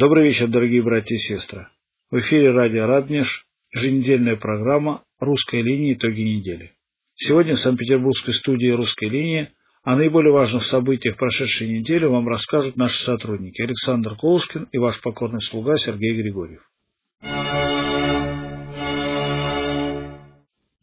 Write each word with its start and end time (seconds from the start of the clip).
Добрый 0.00 0.28
вечер, 0.28 0.46
дорогие 0.46 0.80
братья 0.80 1.16
и 1.16 1.18
сестры. 1.18 1.66
В 2.12 2.20
эфире 2.20 2.52
радио 2.52 2.86
«Раднеж» 2.86 3.48
еженедельная 3.74 4.36
программа 4.36 5.02
«Русская 5.18 5.60
линия. 5.60 5.94
Итоги 5.94 6.20
недели». 6.20 6.70
Сегодня 7.14 7.56
в 7.56 7.58
Санкт-Петербургской 7.58 8.32
студии 8.32 8.68
«Русской 8.68 9.08
линии» 9.08 9.50
о 9.82 9.96
наиболее 9.96 10.32
важных 10.32 10.62
событиях 10.66 11.16
прошедшей 11.16 11.68
недели 11.68 12.04
вам 12.04 12.28
расскажут 12.28 12.76
наши 12.76 13.02
сотрудники 13.02 13.60
Александр 13.60 14.14
Колушкин 14.14 14.68
и 14.70 14.78
ваш 14.78 15.00
покорный 15.00 15.42
слуга 15.42 15.76
Сергей 15.78 16.14
Григорьев. 16.14 16.60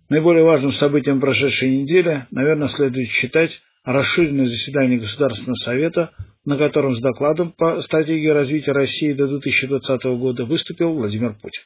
Наиболее 0.09 0.43
важным 0.43 0.73
событием 0.73 1.21
прошедшей 1.21 1.69
недели, 1.73 2.25
наверное, 2.31 2.67
следует 2.67 3.07
считать 3.07 3.61
расширенное 3.85 4.43
заседание 4.43 4.99
Государственного 4.99 5.55
Совета, 5.55 6.11
на 6.45 6.57
котором 6.57 6.95
с 6.95 7.01
докладом 7.01 7.51
по 7.51 7.81
стратегии 7.81 8.29
развития 8.29 8.71
России 8.71 9.13
до 9.13 9.27
2020 9.27 10.03
года 10.17 10.45
выступил 10.45 10.93
Владимир 10.93 11.33
Путин. 11.33 11.63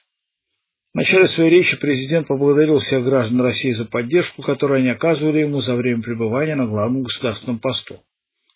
В 0.94 0.98
начале 0.98 1.28
своей 1.28 1.52
речи 1.52 1.78
президент 1.78 2.28
поблагодарил 2.28 2.80
всех 2.80 3.04
граждан 3.04 3.42
России 3.42 3.70
за 3.70 3.86
поддержку, 3.86 4.42
которую 4.42 4.80
они 4.80 4.90
оказывали 4.90 5.42
ему 5.42 5.60
за 5.60 5.76
время 5.76 6.02
пребывания 6.02 6.56
на 6.56 6.66
главном 6.66 7.04
государственном 7.04 7.60
посту. 7.60 8.02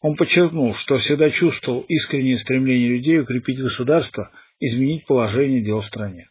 Он 0.01 0.15
подчеркнул, 0.15 0.73
что 0.73 0.97
всегда 0.97 1.29
чувствовал 1.29 1.81
искреннее 1.87 2.37
стремление 2.37 2.89
людей 2.89 3.19
укрепить 3.19 3.59
государство, 3.59 4.31
изменить 4.59 5.05
положение 5.05 5.61
дел 5.61 5.81
в 5.81 5.85
стране. 5.85 6.29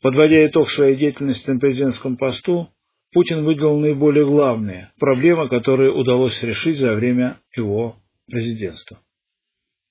Подводя 0.00 0.46
итог 0.46 0.70
своей 0.70 0.96
деятельности 0.96 1.50
на 1.50 1.58
президентском 1.58 2.16
посту, 2.16 2.68
Путин 3.12 3.44
выделил 3.44 3.76
наиболее 3.78 4.24
главные 4.24 4.92
проблемы, 4.98 5.48
которые 5.48 5.92
удалось 5.92 6.42
решить 6.42 6.78
за 6.78 6.94
время 6.94 7.38
его 7.56 7.96
президентства. 8.30 9.02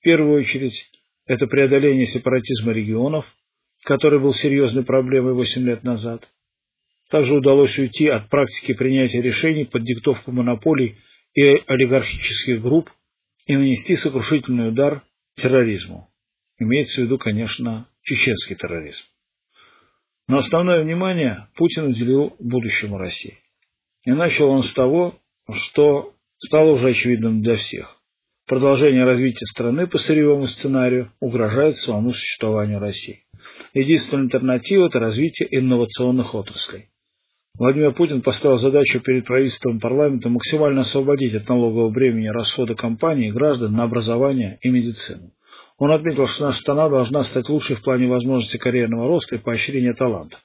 В 0.00 0.02
первую 0.02 0.40
очередь, 0.40 0.90
это 1.26 1.46
преодоление 1.46 2.06
сепаратизма 2.06 2.72
регионов, 2.72 3.26
который 3.84 4.18
был 4.18 4.34
серьезной 4.34 4.84
проблемой 4.84 5.34
8 5.34 5.62
лет 5.62 5.84
назад. 5.84 6.28
Также 7.10 7.34
удалось 7.34 7.78
уйти 7.78 8.08
от 8.08 8.28
практики 8.28 8.72
принятия 8.72 9.20
решений 9.20 9.64
под 9.64 9.84
диктовку 9.84 10.32
монополий 10.32 10.98
и 11.34 11.42
олигархических 11.42 12.62
групп 12.62 12.90
и 13.46 13.56
нанести 13.56 13.96
сокрушительный 13.96 14.68
удар 14.68 15.02
терроризму. 15.34 16.08
Имеется 16.58 17.00
в 17.00 17.04
виду, 17.04 17.18
конечно, 17.18 17.88
чеченский 18.02 18.56
терроризм. 18.56 19.04
Но 20.28 20.38
основное 20.38 20.82
внимание 20.82 21.48
Путин 21.56 21.86
уделил 21.86 22.36
будущему 22.38 22.98
России. 22.98 23.38
И 24.04 24.12
начал 24.12 24.48
он 24.48 24.62
с 24.62 24.72
того, 24.72 25.18
что 25.52 26.14
стало 26.38 26.70
уже 26.72 26.88
очевидным 26.90 27.42
для 27.42 27.56
всех. 27.56 27.99
Продолжение 28.50 29.04
развития 29.04 29.46
страны 29.46 29.86
по 29.86 29.96
сырьевому 29.96 30.48
сценарию 30.48 31.12
угрожает 31.20 31.76
самому 31.76 32.12
существованию 32.12 32.80
России. 32.80 33.20
Единственная 33.74 34.24
альтернатива– 34.24 34.86
это 34.88 34.98
развитие 34.98 35.46
инновационных 35.56 36.34
отраслей. 36.34 36.88
Владимир 37.56 37.94
Путин 37.94 38.22
поставил 38.22 38.58
задачу 38.58 38.98
перед 39.02 39.24
правительством 39.24 39.76
и 39.76 39.80
парламентом 39.80 40.32
максимально 40.32 40.80
освободить 40.80 41.36
от 41.36 41.48
налогового 41.48 41.90
бремени 41.90 42.26
расходы 42.26 42.74
компаний 42.74 43.28
и 43.28 43.32
граждан 43.32 43.72
на 43.72 43.84
образование 43.84 44.58
и 44.62 44.68
медицину. 44.68 45.30
Он 45.78 45.92
отметил, 45.92 46.26
что 46.26 46.46
наша 46.46 46.58
страна 46.58 46.88
должна 46.88 47.22
стать 47.22 47.48
лучшей 47.48 47.76
в 47.76 47.82
плане 47.82 48.08
возможности 48.08 48.56
карьерного 48.56 49.06
роста 49.06 49.36
и 49.36 49.38
поощрения 49.38 49.92
талантов. 49.92 50.40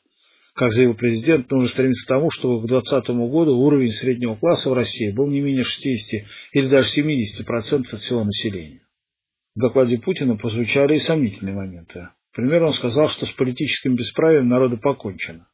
Как 0.56 0.72
заявил 0.72 0.96
президент, 0.96 1.52
нужно 1.52 1.68
стремиться 1.68 2.06
к 2.06 2.10
тому, 2.10 2.30
чтобы 2.30 2.62
к 2.62 2.68
2020 2.68 3.10
году 3.30 3.58
уровень 3.58 3.92
среднего 3.92 4.36
класса 4.36 4.70
в 4.70 4.74
России 4.74 5.12
был 5.12 5.28
не 5.28 5.42
менее 5.42 5.64
60 5.64 6.24
или 6.54 6.68
даже 6.70 7.02
70% 7.02 7.84
от 7.92 8.00
всего 8.00 8.24
населения. 8.24 8.82
В 9.54 9.60
докладе 9.60 10.00
Путина 10.00 10.38
прозвучали 10.38 10.96
и 10.96 11.00
сомнительные 11.00 11.56
моменты. 11.56 12.08
Например, 12.36 12.64
он 12.64 12.74
сказал, 12.74 13.10
что 13.10 13.26
с 13.26 13.32
политическим 13.32 13.96
бесправием 13.96 14.48
народа 14.48 14.78
покончено. 14.78 15.46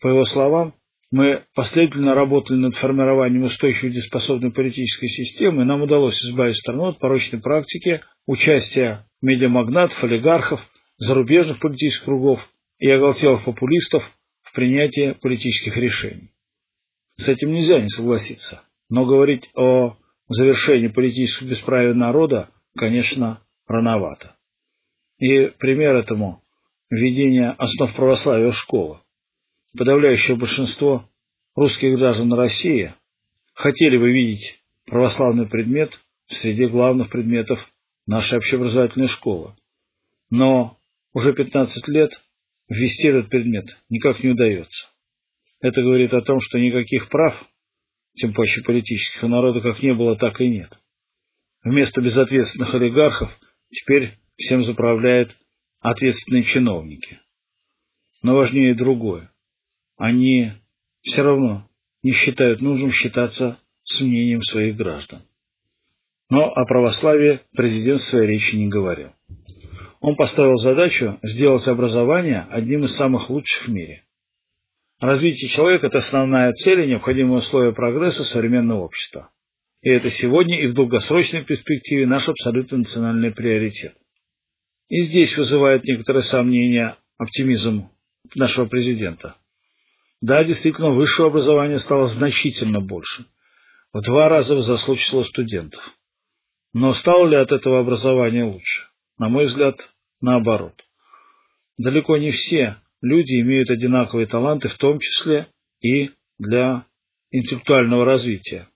По 0.00 0.08
его 0.08 0.24
словам, 0.24 0.74
мы 1.12 1.44
последовательно 1.54 2.16
работали 2.16 2.58
над 2.58 2.74
формированием 2.74 3.44
устойчивой 3.44 3.92
дееспособной 3.92 4.50
политической 4.50 5.06
системы, 5.06 5.62
и 5.62 5.66
нам 5.66 5.82
удалось 5.82 6.20
избавить 6.24 6.56
страну 6.56 6.88
от 6.88 6.98
порочной 6.98 7.40
практики 7.40 8.02
участия 8.26 9.06
медиамагнатов, 9.22 10.02
олигархов, 10.02 10.60
зарубежных 10.96 11.60
политических 11.60 12.04
кругов 12.04 12.40
и 12.78 12.90
оголтелых 12.90 13.44
популистов 13.44 14.02
в 14.48 14.54
принятии 14.54 15.12
политических 15.20 15.76
решений. 15.76 16.32
С 17.16 17.28
этим 17.28 17.52
нельзя 17.52 17.80
не 17.80 17.88
согласиться, 17.88 18.62
но 18.88 19.04
говорить 19.04 19.50
о 19.54 19.96
завершении 20.28 20.88
политического 20.88 21.48
бесправия 21.48 21.92
народа, 21.92 22.50
конечно, 22.76 23.42
рановато. 23.66 24.36
И 25.18 25.48
пример 25.58 25.96
этому– 25.96 26.42
введение 26.90 27.50
основ 27.58 27.94
православия 27.94 28.50
в 28.50 28.56
школы. 28.56 29.00
Подавляющее 29.76 30.36
большинство 30.36 31.08
русских 31.54 31.98
граждан 31.98 32.32
России 32.32 32.94
хотели 33.52 33.98
бы 33.98 34.10
видеть 34.10 34.62
православный 34.86 35.46
предмет 35.46 36.00
в 36.26 36.34
среде 36.34 36.68
главных 36.68 37.10
предметов 37.10 37.70
нашей 38.06 38.38
общеобразовательной 38.38 39.08
школы. 39.08 39.54
Но 40.30 40.78
уже 41.12 41.34
15 41.34 41.88
лет 41.88 42.22
ввести 42.68 43.08
этот 43.08 43.28
предмет 43.30 43.78
никак 43.88 44.22
не 44.22 44.30
удается. 44.30 44.88
Это 45.60 45.82
говорит 45.82 46.14
о 46.14 46.22
том, 46.22 46.40
что 46.40 46.58
никаких 46.58 47.08
прав, 47.08 47.34
тем 48.14 48.32
паче 48.32 48.62
политических, 48.62 49.24
у 49.24 49.28
народа 49.28 49.60
как 49.60 49.82
не 49.82 49.94
было, 49.94 50.16
так 50.16 50.40
и 50.40 50.48
нет. 50.48 50.78
Вместо 51.62 52.00
безответственных 52.00 52.74
олигархов 52.74 53.30
теперь 53.70 54.18
всем 54.36 54.62
заправляют 54.62 55.36
ответственные 55.80 56.44
чиновники. 56.44 57.20
Но 58.22 58.34
важнее 58.34 58.74
другое. 58.74 59.32
Они 59.96 60.52
все 61.02 61.22
равно 61.22 61.68
не 62.02 62.12
считают 62.12 62.60
нужным 62.60 62.92
считаться 62.92 63.58
с 63.82 64.00
мнением 64.00 64.42
своих 64.42 64.76
граждан. 64.76 65.22
Но 66.30 66.44
о 66.52 66.66
православии 66.66 67.40
президент 67.52 68.00
в 68.00 68.04
своей 68.04 68.28
речи 68.28 68.54
не 68.54 68.68
говорил. 68.68 69.12
Он 70.00 70.14
поставил 70.16 70.58
задачу 70.58 71.18
сделать 71.22 71.66
образование 71.66 72.46
одним 72.50 72.84
из 72.84 72.94
самых 72.94 73.30
лучших 73.30 73.66
в 73.66 73.70
мире. 73.70 74.04
Развитие 75.00 75.48
человека– 75.48 75.86
это 75.88 75.98
основная 75.98 76.52
цель 76.52 76.82
и 76.82 76.88
необходимое 76.88 77.38
условие 77.38 77.72
прогресса 77.72 78.24
современного 78.24 78.84
общества. 78.84 79.30
И 79.80 79.90
это 79.90 80.10
сегодня 80.10 80.62
и 80.62 80.66
в 80.66 80.74
долгосрочной 80.74 81.44
перспективе 81.44 82.06
наш 82.06 82.28
абсолютно 82.28 82.78
национальный 82.78 83.30
приоритет. 83.30 83.94
И 84.88 85.02
здесь 85.02 85.36
вызывает 85.36 85.84
некоторые 85.84 86.22
сомнения 86.22 86.96
оптимизм 87.16 87.88
нашего 88.34 88.66
президента. 88.66 89.36
Да, 90.20 90.42
действительно, 90.42 90.90
высшее 90.90 91.28
образование 91.28 91.78
стало 91.78 92.08
значительно 92.08 92.80
больше. 92.80 93.26
В 93.92 94.00
два 94.02 94.28
раза 94.28 94.54
возросло 94.54 94.96
число 94.96 95.22
студентов. 95.22 95.96
Но 96.72 96.92
стало 96.92 97.26
ли 97.26 97.36
от 97.36 97.52
этого 97.52 97.78
образования 97.80 98.44
лучше? 98.44 98.87
На 99.18 99.28
мой 99.28 99.46
взгляд, 99.46 99.92
наоборот. 100.20 100.84
Далеко 101.76 102.16
не 102.16 102.30
все 102.30 102.76
люди 103.00 103.40
имеют 103.40 103.70
одинаковые 103.70 104.26
таланты, 104.26 104.68
в 104.68 104.76
том 104.78 105.00
числе 105.00 105.48
и 105.80 106.10
для 106.38 106.86
интеллектуального 107.30 108.04
развития. 108.04 108.68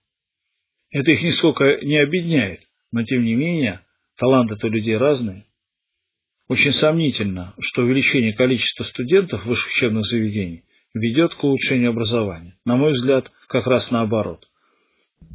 Это 0.91 1.11
их 1.11 1.23
нисколько 1.23 1.77
не 1.81 1.97
объединяет, 1.97 2.61
но 2.91 3.03
тем 3.03 3.23
не 3.23 3.35
менее 3.35 3.81
таланты-то 4.17 4.67
у 4.67 4.69
людей 4.69 4.97
разные. 4.97 5.45
Очень 6.49 6.71
сомнительно, 6.71 7.55
что 7.59 7.83
увеличение 7.83 8.33
количества 8.33 8.83
студентов 8.83 9.43
в 9.43 9.47
высших 9.47 9.71
учебных 9.71 10.05
заведениях 10.05 10.63
ведет 10.93 11.33
к 11.33 11.43
улучшению 11.43 11.91
образования. 11.91 12.57
На 12.65 12.75
мой 12.75 12.91
взгляд, 12.91 13.31
как 13.47 13.65
раз 13.65 13.91
наоборот. 13.91 14.47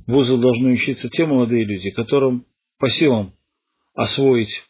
В 0.06 0.12
вузах 0.12 0.40
должны 0.40 0.72
учиться 0.72 1.08
те 1.08 1.26
молодые 1.26 1.64
люди, 1.64 1.90
которым 1.90 2.46
по 2.78 2.88
силам 2.88 3.34
освоить 3.94 4.67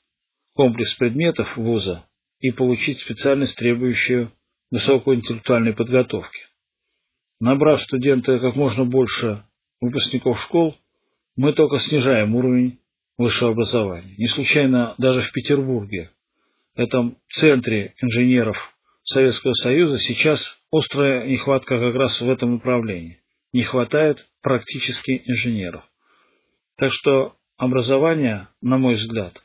комплекс 0.58 0.93
предметов 0.96 1.56
вуза 1.56 2.05
и 2.40 2.50
получить 2.50 2.99
специальность, 2.99 3.56
требующую 3.56 4.32
высокой 4.72 5.14
интеллектуальной 5.14 5.72
подготовки. 5.72 6.40
Набрав 7.38 7.81
студенты 7.81 8.40
как 8.40 8.56
можно 8.56 8.84
больше 8.84 9.44
выпускников 9.81 10.43
школ, 10.43 10.76
мы 11.37 11.52
только 11.52 11.78
снижаем 11.78 12.34
уровень 12.34 12.81
высшего 13.16 13.52
образования. 13.52 14.16
Не 14.19 14.26
случайно 14.26 14.96
даже 14.99 15.22
в 15.22 15.31
Петербурге, 15.31 16.10
этом 16.75 17.16
центре 17.28 17.94
инженеров 18.02 18.56
Советского 19.04 19.52
Союза, 19.52 20.00
сейчас 20.00 20.61
острая 20.72 21.25
нехватка 21.28 21.78
как 21.78 21.94
раз 21.94 22.20
в 22.20 22.28
этом 22.28 22.54
направлении. 22.54 23.22
Не 23.52 23.62
хватает 23.62 24.28
практически 24.43 25.22
инженеров. 25.25 25.84
Так 26.76 26.93
что 26.93 27.37
образование, 27.56 28.49
на 28.61 28.78
мой 28.78 28.96
взгляд, 28.96 29.40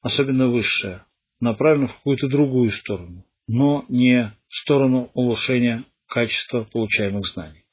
особенно 0.00 0.48
высшее, 0.48 1.04
направлено 1.40 1.88
в 1.88 1.96
какую-то 1.96 2.28
другую 2.28 2.70
сторону, 2.70 3.24
но 3.46 3.84
не 3.88 4.36
в 4.48 4.54
сторону 4.54 5.10
улучшения 5.14 5.84
качества 6.06 6.64
получаемых 6.64 7.26
знаний. 7.26 7.64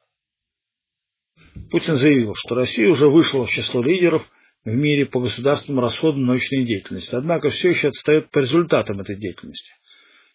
Путин 1.72 1.96
заявил, 1.96 2.34
что 2.36 2.56
Россия 2.56 2.90
уже 2.90 3.08
вышла 3.08 3.46
в 3.46 3.52
число 3.52 3.82
лидеров 3.82 4.28
в 4.64 4.74
мире 4.74 5.06
по 5.06 5.20
государственным 5.20 5.80
расходам 5.80 6.26
научной 6.26 6.66
деятельности, 6.66 7.16
однако 7.16 7.50
все 7.50 7.70
еще 7.70 7.90
отстает 7.90 8.30
по 8.32 8.40
результатам 8.40 9.00
этой 9.00 9.16
деятельности. 9.16 9.72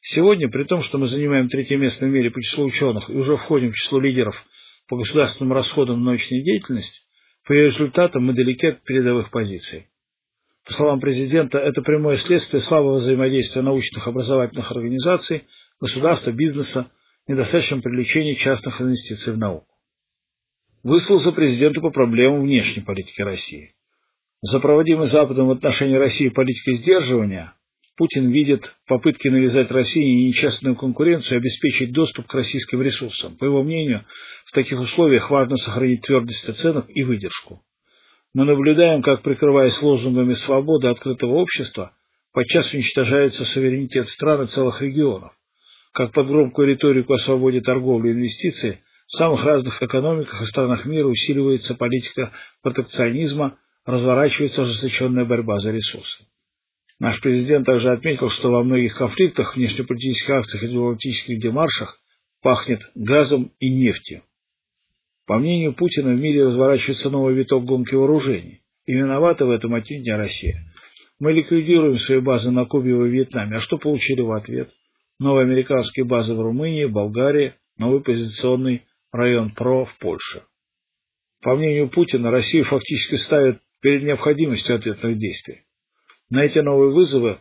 Сегодня, 0.01 0.49
при 0.49 0.65
том, 0.65 0.83
что 0.83 0.99
мы 0.99 1.07
занимаем 1.07 1.49
третье 1.49 1.77
место 1.77 2.07
в 2.07 2.09
мире 2.09 2.31
по 2.31 2.41
числу 2.41 2.65
ученых 2.65 3.11
и 3.11 3.13
уже 3.13 3.37
входим 3.37 3.73
в 3.73 3.77
число 3.77 4.01
лидеров 4.01 4.35
по 4.89 4.97
государственным 4.97 5.53
расходам 5.53 6.03
научной 6.03 6.43
деятельности, 6.43 7.03
по 7.45 7.53
ее 7.53 7.67
результатам 7.67 8.25
мы 8.25 8.35
далеки 8.35 8.69
от 8.69 8.83
передовых 8.83 9.31
позиций. 9.31 9.89
По 10.71 10.77
словам 10.77 11.01
президента, 11.01 11.59
это 11.59 11.83
прямое 11.83 12.15
следствие 12.15 12.63
слабого 12.63 12.99
взаимодействия 12.99 13.61
научных 13.61 14.07
образовательных 14.07 14.71
организаций, 14.71 15.49
государства, 15.81 16.31
бизнеса, 16.31 16.93
недостаточном 17.27 17.83
привлечении 17.83 18.35
частных 18.35 18.81
инвестиций 18.81 19.33
в 19.33 19.37
науку. 19.37 19.67
Выслался 20.85 21.33
президента 21.33 21.81
по 21.81 21.91
проблемам 21.91 22.43
внешней 22.43 22.85
политики 22.85 23.21
России. 23.21 23.75
За 24.43 24.61
проводимой 24.61 25.09
Западом 25.09 25.49
в 25.49 25.51
отношении 25.51 25.97
России 25.97 26.29
политикой 26.29 26.75
сдерживания 26.75 27.53
Путин 27.97 28.31
видит 28.31 28.77
попытки 28.87 29.27
навязать 29.27 29.73
России 29.73 30.29
нечестную 30.29 30.77
конкуренцию 30.77 31.39
и 31.39 31.41
обеспечить 31.41 31.91
доступ 31.91 32.29
к 32.29 32.35
российским 32.35 32.81
ресурсам. 32.81 33.37
По 33.37 33.45
его 33.45 33.65
мнению, 33.65 34.07
в 34.45 34.53
таких 34.53 34.79
условиях 34.79 35.33
важно 35.33 35.57
сохранить 35.57 36.03
твердость 36.03 36.49
оценок 36.49 36.87
и 36.89 37.03
выдержку. 37.03 37.61
Мы 38.33 38.45
наблюдаем, 38.45 39.03
как, 39.03 39.23
прикрываясь 39.23 39.83
лозунгами 39.83 40.35
свободы 40.35 40.89
открытого 40.89 41.35
общества, 41.35 41.93
подчас 42.33 42.73
уничтожается 42.73 43.45
суверенитет 43.45 44.09
стран 44.09 44.43
и 44.43 44.47
целых 44.47 44.81
регионов, 44.83 45.33
как 45.93 46.13
под 46.13 46.29
громкую 46.29 46.69
риторику 46.69 47.15
о 47.15 47.19
свободе 47.19 47.61
торговли 47.61 48.11
и 48.11 48.13
инвестиций 48.13 48.83
в 49.09 49.17
самых 49.17 49.45
разных 49.45 49.83
экономиках 49.83 50.43
и 50.43 50.45
странах 50.45 50.85
мира 50.85 51.09
усиливается 51.09 51.75
политика 51.75 52.33
протекционизма, 52.63 53.59
разворачивается 53.85 54.63
ожесточенная 54.63 55.25
борьба 55.25 55.59
за 55.59 55.73
ресурсы. 55.73 56.25
Наш 57.01 57.21
президент 57.21 57.67
также 57.67 57.91
отметил, 57.91 58.31
что 58.31 58.53
во 58.53 58.63
многих 58.63 58.97
конфликтах, 58.97 59.57
внешнеполитических 59.57 60.31
акциях 60.31 60.63
и 60.63 60.69
дипломатических 60.69 61.41
демаршах 61.41 61.99
пахнет 62.43 62.83
газом 62.95 63.53
и 63.59 63.69
нефтью. 63.71 64.23
По 65.31 65.39
мнению 65.39 65.77
Путина, 65.77 66.11
в 66.11 66.19
мире 66.19 66.45
разворачивается 66.45 67.09
новый 67.09 67.37
виток 67.37 67.65
гонки 67.65 67.95
вооружений. 67.95 68.63
И 68.87 68.95
виновата 68.95 69.47
в 69.47 69.51
этом 69.51 69.75
отнюдь 69.75 70.03
не 70.03 70.11
Россия. 70.11 70.57
Мы 71.21 71.33
ликвидируем 71.33 71.99
свои 71.99 72.19
базы 72.19 72.51
на 72.51 72.65
Кубе 72.65 72.91
и 72.91 72.95
во 72.95 73.07
Вьетнаме. 73.07 73.59
А 73.59 73.61
что 73.61 73.79
получили 73.79 74.23
в 74.23 74.33
ответ? 74.33 74.73
Новые 75.21 75.45
американские 75.45 76.05
базы 76.05 76.35
в 76.35 76.41
Румынии, 76.41 76.87
Болгарии, 76.87 77.55
новый 77.79 78.01
позиционный 78.01 78.83
район 79.13 79.55
ПРО 79.55 79.85
в 79.85 79.97
Польше. 79.99 80.43
По 81.43 81.55
мнению 81.55 81.91
Путина, 81.91 82.33
Россию 82.33 82.65
фактически 82.65 83.15
ставит 83.15 83.61
перед 83.81 84.03
необходимостью 84.03 84.75
ответных 84.75 85.17
действий. 85.17 85.61
На 86.29 86.43
эти 86.43 86.59
новые 86.59 86.93
вызовы 86.93 87.39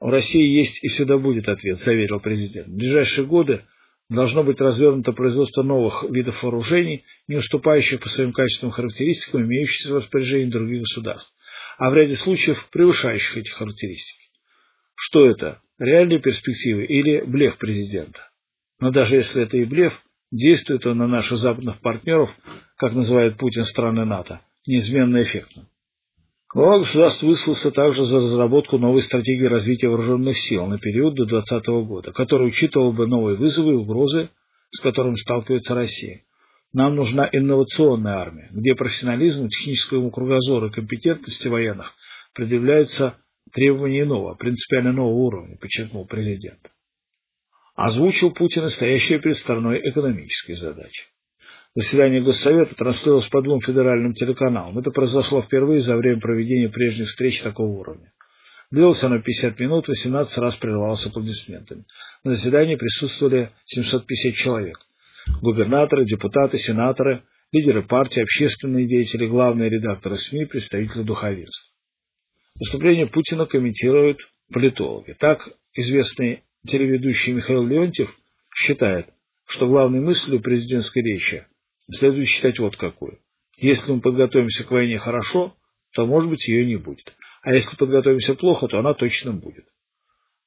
в 0.00 0.08
России 0.08 0.42
есть 0.44 0.82
и 0.82 0.88
всегда 0.88 1.18
будет 1.18 1.48
ответ, 1.48 1.78
заверил 1.78 2.18
президент. 2.18 2.66
В 2.66 2.74
ближайшие 2.74 3.28
годы 3.28 3.62
должно 4.08 4.42
быть 4.42 4.60
развернуто 4.60 5.12
производство 5.12 5.62
новых 5.62 6.04
видов 6.10 6.42
вооружений, 6.42 7.04
не 7.26 7.36
уступающих 7.36 8.00
по 8.00 8.08
своим 8.08 8.32
качественным 8.32 8.72
характеристикам 8.72 9.44
имеющихся 9.44 9.92
в 9.92 9.96
распоряжении 9.98 10.50
других 10.50 10.80
государств, 10.80 11.32
а 11.78 11.90
в 11.90 11.94
ряде 11.94 12.16
случаев 12.16 12.68
превышающих 12.70 13.36
эти 13.36 13.50
характеристики. 13.50 14.28
Что 14.94 15.28
это? 15.28 15.60
Реальные 15.78 16.20
перспективы 16.20 16.84
или 16.86 17.20
блеф 17.20 17.58
президента? 17.58 18.30
Но 18.80 18.90
даже 18.90 19.16
если 19.16 19.42
это 19.42 19.56
и 19.56 19.64
блеф, 19.64 20.00
действует 20.30 20.86
он 20.86 20.98
на 20.98 21.06
наших 21.06 21.38
западных 21.38 21.80
партнеров, 21.80 22.30
как 22.76 22.94
называет 22.94 23.36
Путин 23.36 23.64
страны 23.64 24.04
НАТО, 24.04 24.40
неизменно 24.66 25.22
эффектно. 25.22 25.68
Глава 26.54 26.78
государства 26.78 27.26
выслался 27.26 27.70
также 27.70 28.06
за 28.06 28.16
разработку 28.16 28.78
новой 28.78 29.02
стратегии 29.02 29.44
развития 29.44 29.88
вооруженных 29.88 30.38
сил 30.38 30.66
на 30.66 30.78
период 30.78 31.14
до 31.14 31.26
2020 31.26 31.66
года, 31.86 32.12
которая 32.12 32.48
учитывала 32.48 32.90
бы 32.90 33.06
новые 33.06 33.36
вызовы 33.36 33.72
и 33.72 33.76
угрозы, 33.76 34.30
с 34.70 34.80
которыми 34.80 35.16
сталкивается 35.16 35.74
Россия. 35.74 36.22
Нам 36.72 36.96
нужна 36.96 37.28
инновационная 37.30 38.14
армия, 38.14 38.48
где 38.50 38.74
профессионализму, 38.74 39.48
техническому 39.48 40.10
кругозору 40.10 40.68
и 40.68 40.72
компетентности 40.72 41.48
военных 41.48 41.92
предъявляются 42.32 43.18
требования 43.52 44.02
иного, 44.02 44.34
принципиально 44.34 44.92
нового 44.92 45.16
уровня, 45.16 45.58
подчеркнул 45.58 46.06
президент. 46.06 46.70
Озвучил 47.74 48.32
Путин 48.32 48.70
стоящие 48.70 49.18
перед 49.18 49.36
страной 49.36 49.82
экономические 49.90 50.56
задачи. 50.56 51.04
Заседание 51.80 52.20
Госсовета 52.20 52.74
транслировалось 52.74 53.28
по 53.28 53.40
двум 53.40 53.60
федеральным 53.60 54.12
телеканалам. 54.12 54.76
Это 54.80 54.90
произошло 54.90 55.42
впервые 55.42 55.78
за 55.78 55.96
время 55.96 56.18
проведения 56.18 56.68
прежних 56.68 57.06
встреч 57.06 57.40
такого 57.40 57.68
уровня. 57.68 58.12
Длилось 58.72 59.04
оно 59.04 59.22
50 59.22 59.60
минут, 59.60 59.86
18 59.86 60.38
раз 60.38 60.56
прерывалось 60.56 61.06
аплодисментами. 61.06 61.84
На 62.24 62.34
заседании 62.34 62.74
присутствовали 62.74 63.52
750 63.66 64.34
человек. 64.34 64.76
Губернаторы, 65.40 66.04
депутаты, 66.04 66.58
сенаторы, 66.58 67.22
лидеры 67.52 67.84
партии, 67.84 68.22
общественные 68.22 68.88
деятели, 68.88 69.28
главные 69.28 69.70
редакторы 69.70 70.16
СМИ, 70.16 70.46
представители 70.46 71.04
духовенства. 71.04 71.76
Выступление 72.58 73.06
Путина 73.06 73.46
комментируют 73.46 74.18
политологи. 74.52 75.14
Так, 75.16 75.48
известный 75.74 76.42
телеведущий 76.66 77.34
Михаил 77.34 77.64
Леонтьев 77.64 78.12
считает, 78.52 79.06
что 79.46 79.68
главной 79.68 80.00
мыслью 80.00 80.42
президентской 80.42 81.04
речи 81.04 81.46
следует 81.90 82.28
считать 82.28 82.58
вот 82.58 82.76
какую. 82.76 83.20
Если 83.56 83.92
мы 83.92 84.00
подготовимся 84.00 84.64
к 84.64 84.70
войне 84.70 84.98
хорошо, 84.98 85.56
то, 85.94 86.06
может 86.06 86.30
быть, 86.30 86.46
ее 86.48 86.64
не 86.66 86.76
будет. 86.76 87.14
А 87.42 87.52
если 87.52 87.76
подготовимся 87.76 88.34
плохо, 88.34 88.68
то 88.68 88.78
она 88.78 88.94
точно 88.94 89.32
будет. 89.32 89.66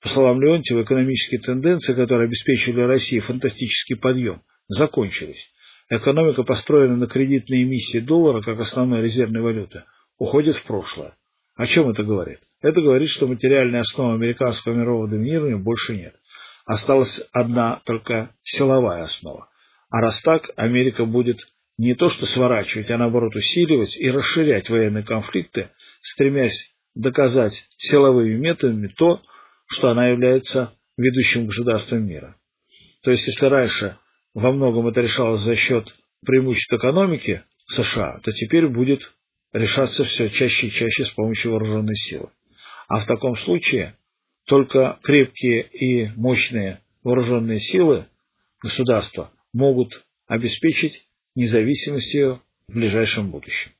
По 0.01 0.09
словам 0.09 0.41
Леонтьева, 0.41 0.83
экономические 0.83 1.41
тенденции, 1.41 1.93
которые 1.93 2.25
обеспечивали 2.25 2.81
России 2.83 3.19
фантастический 3.19 3.95
подъем, 3.95 4.41
закончились. 4.67 5.51
Экономика, 5.89 6.43
построенная 6.43 6.95
на 6.95 7.07
кредитной 7.07 7.63
эмиссии 7.63 7.99
доллара 7.99 8.41
как 8.41 8.59
основной 8.59 9.01
резервной 9.01 9.41
валюты, 9.41 9.83
уходит 10.17 10.55
в 10.55 10.63
прошлое. 10.65 11.17
О 11.55 11.67
чем 11.67 11.89
это 11.89 12.03
говорит? 12.03 12.39
Это 12.61 12.81
говорит, 12.81 13.09
что 13.09 13.27
материальной 13.27 13.81
основы 13.81 14.13
американского 14.15 14.73
мирового 14.73 15.09
доминирования 15.09 15.57
больше 15.57 15.95
нет. 15.95 16.15
Осталась 16.65 17.21
одна 17.33 17.81
только 17.85 18.33
силовая 18.41 19.03
основа. 19.03 19.49
А 19.91 19.99
раз 19.99 20.21
так, 20.21 20.49
Америка 20.55 21.05
будет 21.05 21.39
не 21.77 21.95
то 21.95 22.09
что 22.09 22.25
сворачивать, 22.25 22.89
а 22.91 22.97
наоборот 22.97 23.35
усиливать 23.35 23.97
и 23.97 24.09
расширять 24.09 24.69
военные 24.69 25.03
конфликты, 25.03 25.69
стремясь 26.01 26.73
доказать 26.95 27.67
силовыми 27.75 28.35
методами 28.35 28.87
то, 28.87 29.21
что 29.67 29.89
она 29.89 30.07
является 30.07 30.73
ведущим 30.95 31.47
государством 31.47 32.05
мира. 32.05 32.37
То 33.03 33.11
есть, 33.11 33.27
если 33.27 33.45
раньше 33.47 33.97
во 34.33 34.53
многом 34.53 34.87
это 34.87 35.01
решалось 35.01 35.41
за 35.41 35.57
счет 35.57 35.93
преимуществ 36.25 36.73
экономики 36.73 37.43
США, 37.67 38.19
то 38.23 38.31
теперь 38.31 38.67
будет 38.67 39.11
решаться 39.51 40.05
все 40.05 40.29
чаще 40.29 40.67
и 40.67 40.71
чаще 40.71 41.03
с 41.03 41.11
помощью 41.11 41.51
вооруженной 41.51 41.95
силы. 41.95 42.29
А 42.87 42.99
в 42.99 43.05
таком 43.05 43.35
случае 43.35 43.97
только 44.45 44.99
крепкие 45.03 45.67
и 45.67 46.07
мощные 46.15 46.81
вооруженные 47.03 47.59
силы 47.59 48.05
государства 48.61 49.31
могут 49.53 50.05
обеспечить 50.27 51.07
независимость 51.35 52.13
ее 52.13 52.41
в 52.67 52.73
ближайшем 52.73 53.31
будущем. 53.31 53.71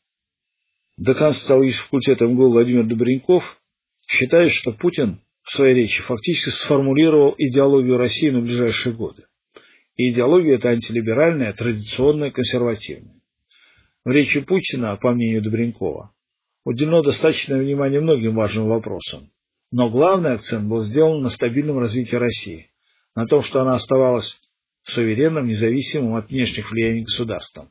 Декан 0.97 1.33
социологического 1.33 1.85
факультета 1.85 2.25
МГУ 2.25 2.49
Владимир 2.49 2.85
Добреньков 2.85 3.61
считает, 4.07 4.51
что 4.51 4.71
Путин 4.73 5.21
в 5.43 5.51
своей 5.51 5.73
речи 5.73 6.01
фактически 6.01 6.49
сформулировал 6.49 7.33
идеологию 7.37 7.97
России 7.97 8.29
на 8.29 8.41
ближайшие 8.41 8.93
годы. 8.93 9.25
И 9.95 10.09
идеология 10.11 10.55
эта 10.55 10.69
антилиберальная, 10.69 11.53
традиционная, 11.53 12.31
консервативная. 12.31 13.21
В 14.03 14.09
речи 14.11 14.41
Путина, 14.41 14.95
по 14.97 15.11
мнению 15.11 15.41
Добренькова, 15.41 16.13
уделено 16.65 17.01
достаточное 17.01 17.61
внимание 17.61 18.01
многим 18.01 18.35
важным 18.35 18.67
вопросам. 18.67 19.31
Но 19.71 19.89
главный 19.89 20.33
акцент 20.33 20.67
был 20.67 20.83
сделан 20.83 21.21
на 21.21 21.29
стабильном 21.29 21.79
развитии 21.79 22.15
России, 22.15 22.71
на 23.15 23.25
том, 23.25 23.41
что 23.41 23.61
она 23.61 23.75
оставалась 23.75 24.37
суверенным, 24.83 25.47
независимым 25.47 26.15
от 26.15 26.29
внешних 26.29 26.71
влияний 26.71 27.03
государством. 27.03 27.69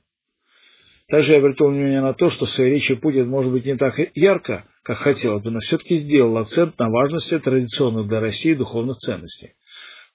Также 1.09 1.33
я 1.33 1.39
обратил 1.39 1.71
внимание 1.71 2.01
на 2.01 2.15
то, 2.15 2.29
что 2.29 2.47
в 2.47 2.51
своей 2.51 2.75
речи 2.75 2.95
Путин, 2.95 3.29
может 3.29 3.51
быть, 3.51 3.67
не 3.67 3.77
так 3.77 3.99
ярко, 4.15 4.65
как 4.85 4.99
хотелось 4.99 5.43
бы, 5.43 5.51
но 5.51 5.59
все-таки 5.59 5.97
сделал 5.97 6.39
акцент 6.39 6.79
на 6.79 6.89
важности 6.89 7.39
традиционных 7.39 8.07
для 8.07 8.21
России 8.21 8.55
духовных 8.55 8.97
ценностей. 8.99 9.55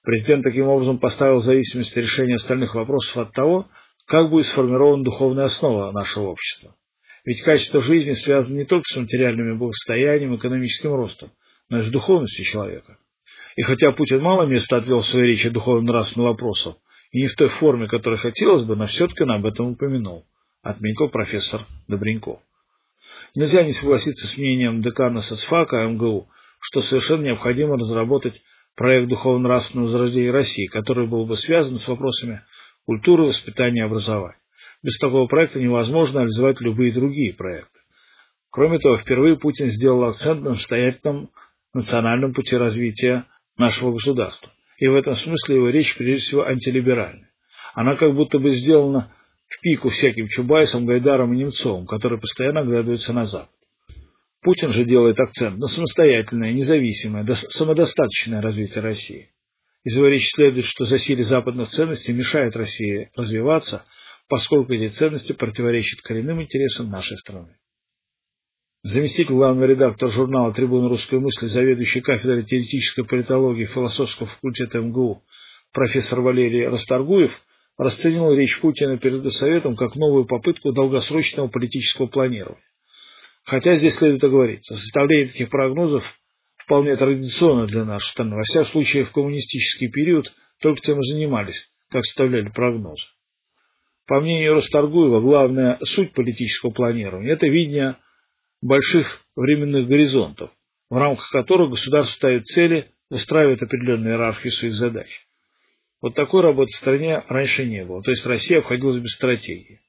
Президент 0.02 0.44
таким 0.44 0.68
образом 0.68 0.98
поставил 0.98 1.40
зависимость 1.40 1.96
решения 1.96 2.36
остальных 2.36 2.74
вопросов 2.74 3.16
от 3.18 3.32
того, 3.32 3.68
как 4.06 4.30
будет 4.30 4.46
сформирована 4.46 5.04
духовная 5.04 5.44
основа 5.44 5.90
нашего 5.92 6.28
общества. 6.28 6.76
Ведь 7.24 7.42
качество 7.42 7.82
жизни 7.82 8.12
связано 8.12 8.56
не 8.56 8.64
только 8.64 8.84
с 8.86 8.96
материальным 8.96 9.58
благосостоянием, 9.58 10.36
экономическим 10.36 10.94
ростом, 10.94 11.32
но 11.68 11.80
и 11.80 11.84
с 11.84 11.90
духовностью 11.90 12.44
человека. 12.44 12.98
И 13.56 13.62
хотя 13.62 13.90
Путин 13.90 14.22
мало 14.22 14.46
места 14.46 14.76
отвел 14.76 15.00
в 15.00 15.06
своей 15.06 15.32
речи 15.32 15.48
духовно-нравственным 15.48 16.28
вопросам, 16.28 16.76
и 17.10 17.20
не 17.20 17.28
в 17.28 17.34
той 17.34 17.48
форме, 17.48 17.88
которой 17.88 18.18
хотелось 18.18 18.64
бы, 18.64 18.76
но 18.76 18.86
все-таки 18.86 19.22
он 19.22 19.32
об 19.32 19.46
этом 19.46 19.72
упомянул, 19.72 20.26
отметил 20.62 21.08
профессор 21.08 21.62
Добреньков. 21.88 22.40
Нельзя 23.34 23.62
не 23.62 23.72
согласиться 23.72 24.26
с 24.26 24.36
мнением 24.36 24.82
декана 24.82 25.20
соцфака 25.20 25.86
МГУ, 25.86 26.28
что 26.60 26.82
совершенно 26.82 27.22
необходимо 27.22 27.76
разработать 27.76 28.42
проект 28.74 29.08
духовно-нравственного 29.08 29.86
возрождения 29.86 30.30
России, 30.30 30.66
который 30.66 31.06
был 31.06 31.26
бы 31.26 31.36
связан 31.36 31.76
с 31.76 31.88
вопросами 31.88 32.42
культуры, 32.84 33.24
воспитания 33.24 33.80
и 33.80 33.84
образования. 33.84 34.38
Без 34.82 34.98
такого 34.98 35.26
проекта 35.26 35.60
невозможно 35.60 36.20
реализовать 36.20 36.60
любые 36.60 36.92
другие 36.92 37.34
проекты. 37.34 37.80
Кроме 38.50 38.78
того, 38.78 38.96
впервые 38.96 39.38
Путин 39.38 39.68
сделал 39.68 40.04
акцент 40.04 40.42
на 40.42 40.50
настоятельном 40.50 41.30
национальном 41.74 42.32
пути 42.32 42.56
развития 42.56 43.26
нашего 43.58 43.92
государства. 43.92 44.50
И 44.78 44.86
в 44.86 44.94
этом 44.94 45.14
смысле 45.14 45.56
его 45.56 45.68
речь 45.70 45.96
прежде 45.96 46.22
всего 46.22 46.46
антилиберальная. 46.46 47.30
Она 47.74 47.96
как 47.96 48.14
будто 48.14 48.38
бы 48.38 48.50
сделана 48.50 49.12
в 49.48 49.60
пику 49.60 49.90
всяким 49.90 50.28
Чубайсом, 50.28 50.86
Гайдаром 50.86 51.32
и 51.32 51.38
Немцовым, 51.38 51.86
которые 51.86 52.20
постоянно 52.20 52.60
оглядываются 52.60 53.12
на 53.12 53.26
Запад. 53.26 53.50
Путин 54.42 54.70
же 54.70 54.84
делает 54.84 55.18
акцент 55.18 55.58
на 55.58 55.66
самостоятельное, 55.66 56.52
независимое, 56.52 57.26
самодостаточное 57.34 58.40
развитие 58.40 58.82
России. 58.82 59.30
Из 59.82 59.96
его 59.96 60.06
речи 60.06 60.28
следует, 60.34 60.66
что 60.66 60.84
засилие 60.84 61.24
западных 61.24 61.68
ценностей 61.68 62.12
мешает 62.12 62.56
России 62.56 63.10
развиваться, 63.14 63.84
поскольку 64.28 64.72
эти 64.72 64.88
ценности 64.88 65.32
противоречат 65.32 66.00
коренным 66.02 66.42
интересам 66.42 66.90
нашей 66.90 67.16
страны. 67.16 67.56
Заместитель 68.88 69.34
главного 69.34 69.64
редактора 69.64 70.12
журнала 70.12 70.52
«Трибуна 70.52 70.88
русской 70.88 71.18
мысли», 71.18 71.46
заведующий 71.46 72.00
кафедрой 72.00 72.44
теоретической 72.44 73.04
политологии 73.04 73.66
философского 73.66 74.28
факультета 74.28 74.80
МГУ 74.80 75.24
профессор 75.72 76.20
Валерий 76.20 76.68
Расторгуев 76.68 77.32
расценил 77.76 78.32
речь 78.32 78.60
Путина 78.60 78.96
перед 78.96 79.28
Советом 79.32 79.74
как 79.74 79.96
новую 79.96 80.24
попытку 80.24 80.70
долгосрочного 80.70 81.48
политического 81.48 82.06
планирования. 82.06 82.62
Хотя 83.42 83.74
здесь 83.74 83.96
следует 83.96 84.22
оговориться, 84.22 84.76
составление 84.76 85.26
таких 85.26 85.50
прогнозов 85.50 86.04
вполне 86.56 86.94
традиционно 86.94 87.66
для 87.66 87.84
нашей 87.84 88.10
страны. 88.10 88.36
Во 88.36 88.44
всяком 88.44 88.68
случае, 88.68 89.04
в 89.04 89.10
коммунистический 89.10 89.88
период 89.88 90.32
только 90.60 90.80
тем 90.80 91.00
и 91.00 91.10
занимались, 91.10 91.72
как 91.90 92.04
составляли 92.04 92.50
прогнозы. 92.50 93.02
По 94.06 94.20
мнению 94.20 94.54
Расторгуева, 94.54 95.20
главная 95.20 95.80
суть 95.82 96.12
политического 96.12 96.70
планирования– 96.70 97.32
это 97.34 97.48
видение 97.48 97.96
больших 98.62 99.20
временных 99.34 99.86
горизонтов, 99.88 100.50
в 100.90 100.96
рамках 100.96 101.30
которых 101.30 101.70
государство 101.70 102.14
ставит 102.14 102.46
цели, 102.46 102.90
выстраивает 103.10 103.62
определенную 103.62 104.14
иерархию 104.14 104.52
своих 104.52 104.74
задач. 104.74 105.08
Вот 106.02 106.14
такой 106.14 106.42
работы 106.42 106.72
в 106.72 106.76
стране 106.76 107.24
раньше 107.28 107.64
не 107.64 107.84
было, 107.84 108.02
то 108.02 108.10
есть 108.10 108.26
Россия 108.26 108.58
обходилась 108.58 109.00
без 109.00 109.12
стратегии. 109.14 109.80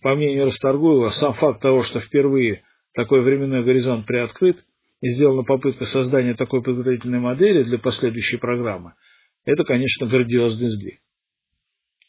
По 0.00 0.14
мнению 0.14 0.46
Расторгуева, 0.46 1.10
сам 1.10 1.34
факт 1.34 1.60
того, 1.60 1.82
что 1.82 2.00
впервые 2.00 2.64
такой 2.94 3.20
временной 3.20 3.62
горизонт 3.62 4.06
приоткрыт 4.06 4.64
и 5.02 5.08
сделана 5.08 5.42
попытка 5.42 5.84
создания 5.84 6.34
такой 6.34 6.62
подготовительной 6.62 7.20
модели 7.20 7.62
для 7.64 7.78
последующей 7.78 8.38
программы, 8.38 8.94
это, 9.44 9.64
конечно, 9.64 10.06
грандиозный 10.06 10.68
сдвиг. 10.68 11.00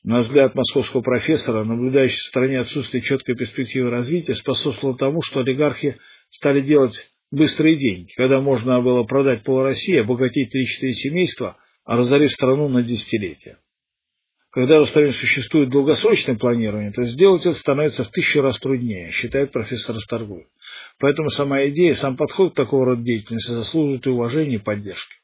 На 0.03 0.22
взгляд 0.22 0.55
московского 0.55 1.01
профессора, 1.01 1.63
наблюдающий 1.63 2.17
в 2.17 2.27
стране 2.27 2.60
отсутствие 2.60 3.03
четкой 3.03 3.36
перспективы 3.36 3.91
развития, 3.91 4.34
способствовало 4.34 4.98
тому, 4.98 5.22
что 5.22 5.41
олигархи 5.41 5.98
стали 6.31 6.62
делать 6.62 7.12
быстрые 7.29 7.75
деньги, 7.75 8.12
когда 8.15 8.41
можно 8.41 8.81
было 8.81 9.03
продать 9.03 9.43
пол 9.43 9.62
России, 9.62 10.00
обогатить 10.00 10.55
3-4 10.55 10.91
семейства, 10.91 11.58
а 11.86 11.98
разорив 11.98 12.31
страну 12.31 12.67
на 12.67 12.81
десятилетия. 12.81 13.60
Когда 14.50 14.81
в 14.81 14.88
стране 14.88 15.12
существует 15.12 15.70
долгосрочное 15.70 16.36
планирование, 16.36 16.91
то 16.91 17.05
сделать 17.05 17.46
это 17.46 17.58
становится 17.58 18.03
в 18.03 18.10
тысячу 18.10 18.41
раз 18.41 18.60
труднее, 18.60 19.12
считает 19.12 19.51
профессор 19.51 19.96
Расторгуев. 19.96 20.48
Поэтому 20.98 21.29
сама 21.29 21.65
идея, 21.67 21.93
сам 21.93 22.17
подход 22.17 22.53
к 22.53 22.58
такого 22.58 22.86
рода 22.86 23.03
деятельности 23.03 23.51
заслуживает 23.51 24.05
и 24.08 24.10
уважения, 24.10 24.55
и 24.55 24.60
поддержки. 24.60 25.21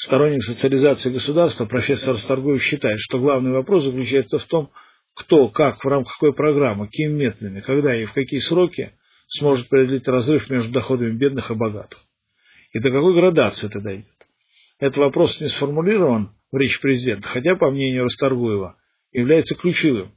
Сторонник 0.00 0.44
социализации 0.44 1.10
государства 1.10 1.66
профессор 1.66 2.14
Расторгуев 2.14 2.62
считает, 2.62 3.00
что 3.00 3.18
главный 3.18 3.50
вопрос 3.50 3.82
заключается 3.82 4.38
в 4.38 4.44
том, 4.44 4.70
кто, 5.12 5.48
как, 5.48 5.84
в 5.84 5.88
рамках 5.88 6.12
какой 6.14 6.32
программы, 6.32 6.86
какими 6.86 7.12
методами, 7.12 7.58
когда 7.58 8.00
и 8.00 8.04
в 8.04 8.12
какие 8.12 8.38
сроки 8.38 8.92
сможет 9.26 9.68
преодолеть 9.68 10.06
разрыв 10.06 10.48
между 10.50 10.70
доходами 10.72 11.16
бедных 11.16 11.50
и 11.50 11.54
богатых. 11.54 11.98
И 12.72 12.78
до 12.78 12.92
какой 12.92 13.12
градации 13.12 13.66
это 13.66 13.80
дойдет. 13.80 14.06
Этот 14.78 14.98
вопрос 14.98 15.40
не 15.40 15.48
сформулирован 15.48 16.32
в 16.52 16.56
речи 16.56 16.80
президента, 16.80 17.26
хотя, 17.26 17.56
по 17.56 17.68
мнению 17.68 18.04
Расторгуева, 18.04 18.76
является 19.10 19.56
ключевым, 19.56 20.16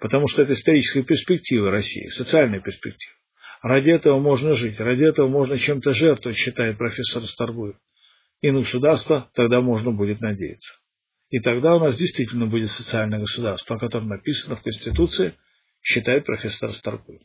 потому 0.00 0.26
что 0.26 0.42
это 0.42 0.54
историческая 0.54 1.04
перспектива 1.04 1.70
России, 1.70 2.06
социальная 2.06 2.60
перспектива. 2.60 3.14
Ради 3.62 3.90
этого 3.90 4.18
можно 4.18 4.56
жить, 4.56 4.80
ради 4.80 5.04
этого 5.04 5.28
можно 5.28 5.56
чем-то 5.58 5.92
жертвовать, 5.92 6.36
считает 6.36 6.76
профессор 6.76 7.22
Расторгуев. 7.22 7.76
И 8.42 8.50
на 8.50 8.60
государство 8.60 9.30
тогда 9.34 9.60
можно 9.60 9.92
будет 9.92 10.20
надеяться. 10.20 10.74
И 11.30 11.38
тогда 11.38 11.76
у 11.76 11.78
нас 11.78 11.96
действительно 11.96 12.46
будет 12.46 12.70
социальное 12.70 13.20
государство, 13.20 13.76
о 13.76 13.78
котором 13.78 14.08
написано 14.08 14.56
в 14.56 14.62
Конституции, 14.62 15.34
считает 15.80 16.26
профессор 16.26 16.68
Расторгуев. 16.68 17.22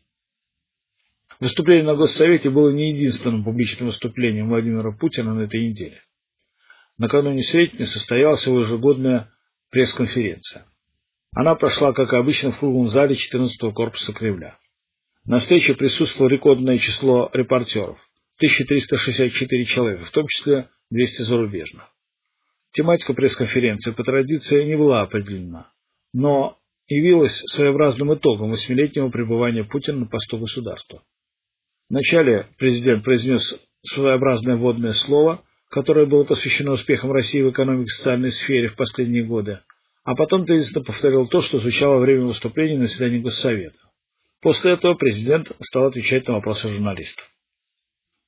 Выступление 1.40 1.86
на 1.86 1.96
Госсовете 1.96 2.50
было 2.50 2.70
не 2.70 2.92
единственным 2.94 3.44
публичным 3.44 3.88
выступлением 3.88 4.48
Владимира 4.48 4.92
Путина 4.92 5.34
на 5.34 5.42
этой 5.42 5.68
неделе. 5.68 6.02
Накануне 6.98 7.44
Сретения 7.44 7.86
состоялась 7.86 8.48
его 8.48 8.62
ежегодная 8.62 9.32
пресс-конференция. 9.72 10.66
Она 11.36 11.56
прошла, 11.56 11.94
как 11.94 12.14
обычно, 12.14 12.52
в 12.52 12.60
круглом 12.60 12.88
зале 12.88 13.16
14-го 13.16 13.72
корпуса 13.72 14.14
Кремля. 14.14 14.58
На 15.26 15.40
встрече 15.40 15.76
присутствовало 15.76 16.30
рекордное 16.30 16.78
число 16.78 17.30
репортеров– 17.34 18.00
1364 18.38 19.66
человека, 19.66 20.06
в 20.06 20.12
том 20.12 20.26
числе 20.28 20.70
200 20.90 21.24
зарубежных. 21.24 21.86
Тематика 22.72 23.14
пресс-конференции 23.14 23.92
по 23.92 24.04
традиции 24.04 24.64
не 24.64 24.78
была 24.78 25.02
определена, 25.02 25.72
но 26.14 26.58
явилась 26.88 27.42
своеобразным 27.48 28.14
итогом 28.14 28.52
восьмилетнего 28.52 29.10
пребывания 29.10 29.64
Путина 29.64 30.00
на 30.00 30.06
посту 30.06 30.38
государства. 30.38 31.04
Вначале 31.90 32.48
президент 32.58 33.04
произнес 33.04 33.60
своеобразное 33.82 34.58
вводное 34.58 34.92
слово, 34.92 35.44
которое 35.70 36.06
было 36.06 36.24
посвящено 36.24 36.72
успехам 36.72 37.12
России 37.12 37.42
в 37.42 37.52
экономике 37.52 37.88
и 37.88 37.98
социальной 37.98 38.32
сфере 38.32 38.70
в 38.70 38.76
последние 38.76 39.26
годы, 39.26 39.60
а 40.04 40.16
потом 40.16 40.46
таинственно 40.46 40.84
повторил 40.84 41.28
то, 41.28 41.42
что 41.42 41.60
звучало 41.60 41.96
во 41.96 42.02
время 42.02 42.26
выступления 42.26 42.78
на 42.78 42.86
заседании 42.86 43.20
Госсовета. 43.20 43.80
После 44.42 44.74
этого 44.74 44.94
президент 44.94 45.52
стал 45.62 45.88
отвечать 45.88 46.28
на 46.28 46.36
вопросы 46.36 46.70
журналистов. 46.70 47.26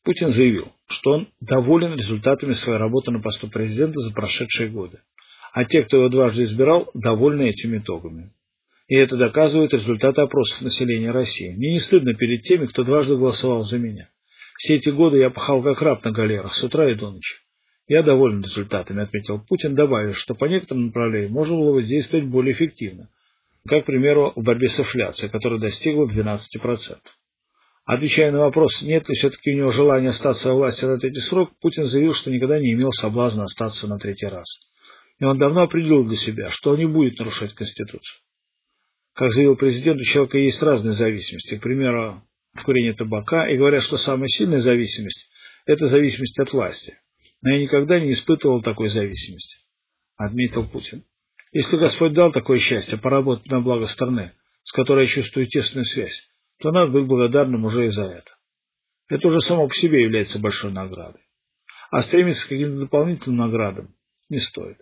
Путин 0.04 0.32
заявил, 0.32 0.74
что 0.90 1.12
он 1.12 1.28
доволен 1.40 1.96
результатами 1.96 2.52
своей 2.52 2.80
работы 2.80 3.12
на 3.12 3.22
посту 3.22 3.48
президента 3.48 4.00
за 4.00 4.12
прошедшие 4.12 4.70
годы, 4.70 5.00
а 5.54 5.64
те, 5.64 5.84
кто 5.84 5.98
его 5.98 6.10
дважды 6.10 6.44
избирал, 6.44 6.90
довольны 6.94 7.50
этими 7.50 7.78
итогами. 7.78 8.32
И 8.88 8.96
это 8.96 9.18
доказывают 9.18 9.74
результаты 9.74 10.22
опросов 10.22 10.62
населения 10.62 11.12
России. 11.12 11.56
Мне 11.56 11.74
не 11.74 11.80
стыдно 11.80 12.16
перед 12.16 12.42
теми, 12.42 12.66
кто 12.66 12.84
дважды 12.84 13.16
голосовал 13.16 13.62
за 13.62 13.78
меня. 13.78 14.10
Все 14.58 14.76
эти 14.76 14.90
годы 14.90 15.20
я 15.20 15.30
пахал 15.30 15.62
как 15.62 15.82
раб 15.82 16.04
на 16.04 16.12
галерах, 16.12 16.56
с 16.56 16.64
утра 16.64 16.92
и 16.92 16.96
до 16.96 17.12
ночи. 17.12 17.36
Я 17.88 18.04
доволен 18.04 18.42
результатами, 18.42 19.04
отметил 19.04 19.40
Путин, 19.40 19.76
добавив, 19.76 20.18
что 20.18 20.34
по 20.34 20.46
некоторым 20.46 20.88
направлениям 20.88 21.32
можно 21.32 21.56
было 21.56 21.74
бы 21.74 21.84
действовать 21.84 22.26
более 22.26 22.54
эффективно, 22.54 23.10
как, 23.68 23.84
к 23.84 23.86
примеру, 23.86 24.34
в 24.36 24.44
борьбе 24.44 24.68
с 24.68 24.80
инфляцией, 24.80 25.32
которая 25.32 25.60
достигла 25.60 26.06
12%. 26.06 26.98
Отвечая 27.92 28.32
на 28.32 28.42
вопрос, 28.42 28.84
нет 28.84 29.10
ли 29.10 29.16
все-таки 29.16 29.50
у 29.50 29.58
него 29.58 29.72
желания 29.72 30.10
остаться 30.10 30.50
во 30.50 30.54
власти 30.54 30.86
на 30.86 31.00
третий 31.00 31.22
срок, 31.22 31.58
Путин 31.60 31.86
заявил, 31.86 32.14
что 32.14 32.30
никогда 32.30 32.60
не 32.60 32.74
имел 32.74 32.92
соблазна 32.92 33.46
остаться 33.46 33.88
на 33.88 33.98
третий 33.98 34.28
раз. 34.28 34.46
И 35.18 35.26
он 35.26 35.40
давно 35.40 35.62
определил 35.62 36.06
для 36.06 36.16
себя, 36.16 36.52
что 36.52 36.70
он 36.70 36.78
не 36.78 36.86
будет 36.86 37.18
нарушать 37.18 37.56
Конституцию. 37.56 38.20
Как 39.16 39.32
заявил 39.32 39.56
президент, 39.56 40.00
у 40.00 40.04
человека 40.04 40.38
есть 40.38 40.62
разные 40.62 40.92
зависимости. 40.92 41.58
К 41.58 41.64
примеру, 41.64 42.22
в 42.54 42.62
курении 42.62 42.92
табака, 42.92 43.50
и 43.50 43.58
говорят, 43.58 43.82
что 43.82 43.98
самая 43.98 44.28
сильная 44.28 44.60
зависимость– 44.60 45.28
это 45.66 45.88
зависимость 45.88 46.38
от 46.38 46.54
власти. 46.54 46.94
Но 47.42 47.56
я 47.56 47.60
никогда 47.60 48.00
не 48.00 48.12
испытывал 48.12 48.62
такой 48.62 48.90
зависимости, 48.90 49.58
отметил 50.16 50.64
Путин. 50.68 51.06
Если 51.54 51.76
Господь 51.76 52.14
дал 52.14 52.32
такое 52.32 52.60
счастье 52.60 53.00
поработать 53.00 53.48
на 53.48 53.62
благо 53.62 53.88
страны, 53.88 54.34
с 54.62 54.74
которой 54.74 55.06
я 55.06 55.12
чувствую 55.12 55.48
тесную 55.48 55.86
связь, 55.86 56.29
то 56.60 56.72
надо 56.72 56.92
быть 56.92 57.08
благодарным 57.08 57.66
уже 57.66 57.88
и 57.88 57.92
за 57.92 58.04
это. 58.04 58.32
Это 59.08 59.28
уже 59.28 59.42
само 59.42 59.68
по 59.68 59.74
себе 59.74 60.04
является 60.04 60.40
большой 60.40 60.72
наградой. 60.72 61.22
А 61.90 62.02
стремиться 62.04 62.46
к 62.46 62.50
каким-то 62.50 62.82
дополнительным 62.82 63.38
наградам 63.38 63.96
не 64.30 64.38
стоит. 64.38 64.78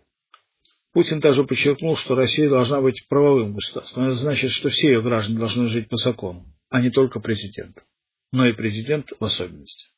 Путин 0.92 1.22
также 1.22 1.44
подчеркнул, 1.44 1.96
что 1.96 2.16
Россия 2.16 2.50
должна 2.50 2.82
быть 2.82 3.08
правовым 3.08 3.54
государством. 3.54 4.06
Это 4.06 4.16
значит, 4.16 4.52
что 4.52 4.70
все 4.70 4.88
ее 4.88 5.02
граждане 5.02 5.40
должны 5.40 5.68
жить 5.68 5.90
по 5.90 5.98
закону, 5.98 6.46
а 6.70 6.82
не 6.82 6.90
только 6.90 7.20
президент, 7.20 7.86
но 8.32 8.48
и 8.48 8.54
президент 8.54 9.12
в 9.18 9.24
особенности. 9.24 9.90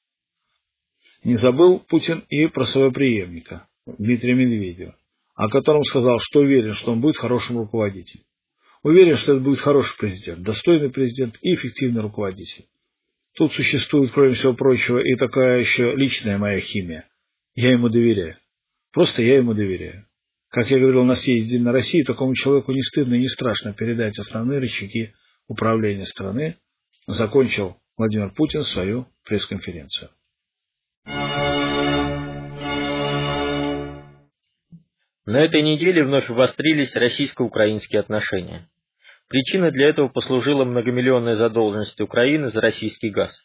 Не 1.24 1.36
забыл 1.36 1.79
Путин 1.79 2.25
и 2.29 2.48
про 2.48 2.65
своего 2.65 2.91
преемника, 2.91 3.67
Дмитрия 3.86 4.36
Медведева, 4.36 4.95
о 5.36 5.50
котором 5.50 5.83
сказал, 5.83 6.19
что 6.19 6.41
уверен, 6.41 6.74
что 6.74 6.91
он 6.91 7.01
будет 7.01 7.17
хорошим 7.17 7.57
руководителем. 7.57 8.25
Уверен, 8.81 9.17
что 9.17 9.33
это 9.33 9.41
будет 9.41 9.59
хороший 9.59 9.98
президент, 9.98 10.41
достойный 10.41 10.89
президент 10.89 11.38
и 11.41 11.53
эффективный 11.53 12.01
руководитель. 12.01 12.65
Тут 13.36 13.53
существует, 13.53 14.12
кроме 14.12 14.33
всего 14.33 14.53
прочего, 14.53 15.00
и 15.00 15.15
такая 15.15 15.59
еще 15.59 15.93
личная 15.95 16.38
моя 16.38 16.59
химия. 16.59 17.07
Я 17.55 17.71
ему 17.71 17.89
доверяю. 17.89 18.38
Просто 18.91 19.21
я 19.21 19.38
ему 19.38 19.53
доверяю. 19.53 20.07
Как 20.50 20.71
я 20.71 20.79
говорил 20.79 21.03
на 21.03 21.15
съезде 21.15 21.59
на 21.59 21.71
России, 21.71 22.03
такому 22.03 22.33
человеку 22.36 22.71
не 22.71 22.81
стыдно 22.81 23.15
и 23.15 23.19
не 23.19 23.27
страшно 23.27 23.74
передать 23.74 24.17
основные 24.17 24.59
рычаги 24.59 25.13
управления 25.48 26.05
страны, 26.05 26.57
закончил 27.05 27.77
Владимир 27.98 28.33
Путин 28.33 28.62
свою 28.62 29.07
пресс-конференцию. 29.25 30.09
На 35.29 35.41
этой 35.41 35.62
неделе 35.62 36.03
вновь 36.03 36.27
обострились 36.27 36.95
российско-украинские 36.95 38.00
отношения. 38.00 38.67
Причиной 39.27 39.71
для 39.71 39.89
этого 39.89 40.07
послужила 40.07 40.65
многомиллионная 40.65 41.36
задолженность 41.36 42.01
Украины 42.01 42.50
за 42.50 42.59
российский 42.62 43.12
газ. 43.12 43.39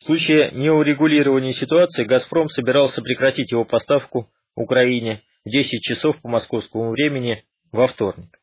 В 0.00 0.06
случае 0.06 0.50
неурегулирования 0.50 1.52
ситуации 1.52 2.02
«Газпром» 2.02 2.48
собирался 2.48 3.00
прекратить 3.00 3.52
его 3.52 3.64
поставку 3.64 4.28
Украине 4.56 5.22
в 5.44 5.50
10 5.50 5.80
часов 5.82 6.20
по 6.20 6.28
московскому 6.28 6.90
времени 6.90 7.44
во 7.70 7.86
вторник. 7.86 8.36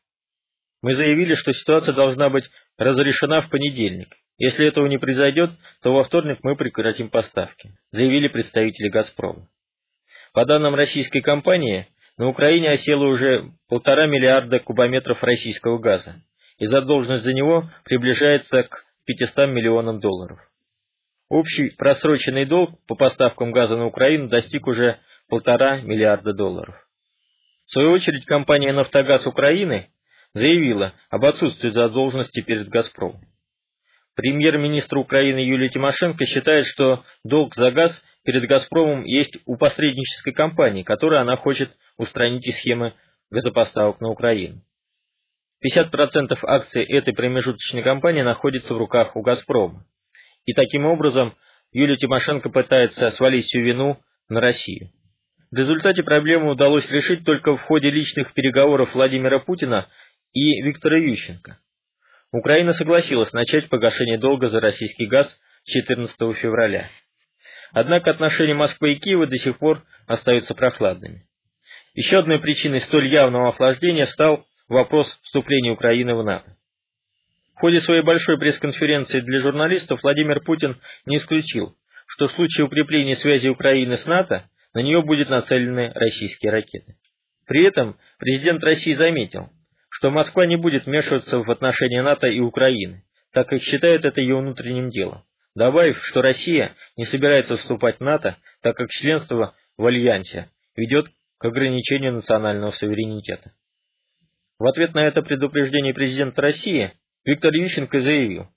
Мы 0.80 0.94
заявили, 0.94 1.34
что 1.34 1.52
ситуация 1.52 1.92
должна 1.92 2.30
быть 2.30 2.48
разрешена 2.78 3.42
в 3.42 3.50
понедельник. 3.50 4.16
Если 4.38 4.66
этого 4.66 4.86
не 4.86 4.96
произойдет, 4.96 5.50
то 5.82 5.92
во 5.92 6.04
вторник 6.04 6.38
мы 6.42 6.56
прекратим 6.56 7.10
поставки, 7.10 7.76
заявили 7.90 8.28
представители 8.28 8.88
«Газпрома». 8.88 9.46
По 10.32 10.46
данным 10.46 10.74
российской 10.74 11.20
компании, 11.20 11.86
на 12.16 12.28
Украине 12.28 12.70
осело 12.70 13.06
уже 13.06 13.52
полтора 13.68 14.06
миллиарда 14.06 14.60
кубометров 14.60 15.22
российского 15.22 15.78
газа, 15.78 16.16
и 16.58 16.66
задолженность 16.66 17.24
за 17.24 17.32
него 17.32 17.70
приближается 17.84 18.62
к 18.62 18.84
500 19.06 19.48
миллионам 19.48 20.00
долларов. 20.00 20.38
Общий 21.28 21.70
просроченный 21.70 22.46
долг 22.46 22.78
по 22.86 22.94
поставкам 22.94 23.50
газа 23.50 23.76
на 23.76 23.86
Украину 23.86 24.28
достиг 24.28 24.66
уже 24.66 24.98
полтора 25.28 25.80
миллиарда 25.80 26.32
долларов. 26.32 26.76
В 27.66 27.72
свою 27.72 27.92
очередь 27.92 28.26
компания 28.26 28.72
«Нафтогаз 28.72 29.26
Украины» 29.26 29.90
заявила 30.34 30.92
об 31.08 31.24
отсутствии 31.24 31.70
задолженности 31.70 32.40
перед 32.42 32.68
«Газпромом». 32.68 33.22
Премьер-министр 34.14 34.98
Украины 34.98 35.38
Юлия 35.38 35.68
Тимошенко 35.68 36.24
считает, 36.24 36.66
что 36.66 37.04
долг 37.24 37.56
за 37.56 37.72
газ 37.72 38.02
перед 38.22 38.46
«Газпромом» 38.46 39.04
есть 39.04 39.38
у 39.44 39.56
посреднической 39.56 40.32
компании, 40.32 40.84
которую 40.84 41.20
она 41.20 41.36
хочет 41.36 41.70
устранить 41.96 42.46
из 42.46 42.56
схемы 42.56 42.94
газопоставок 43.30 44.00
на 44.00 44.10
Украину. 44.10 44.62
50% 45.64 46.38
акций 46.42 46.84
этой 46.84 47.12
промежуточной 47.12 47.82
компании 47.82 48.22
находится 48.22 48.74
в 48.74 48.78
руках 48.78 49.16
у 49.16 49.22
«Газпрома». 49.22 49.84
И 50.44 50.52
таким 50.52 50.86
образом 50.86 51.34
Юлия 51.72 51.96
Тимошенко 51.96 52.50
пытается 52.50 53.10
свалить 53.10 53.46
всю 53.46 53.60
вину 53.60 53.98
на 54.28 54.40
Россию. 54.40 54.90
В 55.50 55.56
результате 55.56 56.02
проблему 56.02 56.50
удалось 56.50 56.90
решить 56.92 57.24
только 57.24 57.56
в 57.56 57.62
ходе 57.62 57.90
личных 57.90 58.32
переговоров 58.32 58.94
Владимира 58.94 59.38
Путина 59.40 59.88
и 60.32 60.62
Виктора 60.62 60.98
Ющенко. 60.98 61.58
Украина 62.34 62.72
согласилась 62.72 63.32
начать 63.32 63.68
погашение 63.68 64.18
долга 64.18 64.48
за 64.48 64.60
российский 64.60 65.06
газ 65.06 65.40
14 65.66 66.36
февраля. 66.36 66.90
Однако 67.72 68.10
отношения 68.10 68.54
Москвы 68.54 68.94
и 68.94 68.98
Киева 68.98 69.28
до 69.28 69.36
сих 69.36 69.56
пор 69.58 69.84
остаются 70.08 70.52
прохладными. 70.54 71.28
Еще 71.94 72.18
одной 72.18 72.40
причиной 72.40 72.80
столь 72.80 73.06
явного 73.06 73.50
охлаждения 73.50 74.06
стал 74.06 74.44
вопрос 74.68 75.16
вступления 75.22 75.70
Украины 75.70 76.16
в 76.16 76.24
НАТО. 76.24 76.56
В 77.54 77.60
ходе 77.60 77.80
своей 77.80 78.02
большой 78.02 78.36
пресс-конференции 78.36 79.20
для 79.20 79.40
журналистов 79.40 80.00
Владимир 80.02 80.40
Путин 80.40 80.80
не 81.06 81.18
исключил, 81.18 81.76
что 82.08 82.26
в 82.26 82.32
случае 82.32 82.66
укрепления 82.66 83.14
связи 83.14 83.46
Украины 83.46 83.96
с 83.96 84.06
НАТО 84.06 84.50
на 84.72 84.80
нее 84.80 85.02
будут 85.02 85.30
нацелены 85.30 85.92
российские 85.94 86.50
ракеты. 86.50 86.96
При 87.46 87.64
этом 87.64 87.96
президент 88.18 88.64
России 88.64 88.92
заметил, 88.92 89.50
что 90.04 90.10
Москва 90.10 90.44
не 90.44 90.56
будет 90.56 90.84
вмешиваться 90.84 91.38
в 91.38 91.50
отношения 91.50 92.02
НАТО 92.02 92.26
и 92.26 92.38
Украины, 92.38 93.04
так 93.32 93.48
как 93.48 93.62
считает 93.62 94.04
это 94.04 94.20
ее 94.20 94.36
внутренним 94.36 94.90
делом, 94.90 95.24
добавив, 95.54 96.04
что 96.04 96.20
Россия 96.20 96.76
не 96.98 97.04
собирается 97.04 97.56
вступать 97.56 97.96
в 97.96 98.00
НАТО, 98.02 98.36
так 98.60 98.76
как 98.76 98.90
членство 98.90 99.54
в 99.78 99.86
Альянсе 99.86 100.50
ведет 100.76 101.06
к 101.38 101.44
ограничению 101.46 102.12
национального 102.12 102.72
суверенитета. 102.72 103.52
В 104.58 104.66
ответ 104.66 104.92
на 104.92 105.06
это 105.06 105.22
предупреждение 105.22 105.94
президента 105.94 106.42
России 106.42 106.92
Виктор 107.24 107.54
Ющенко 107.54 107.98
заявил, 107.98 108.48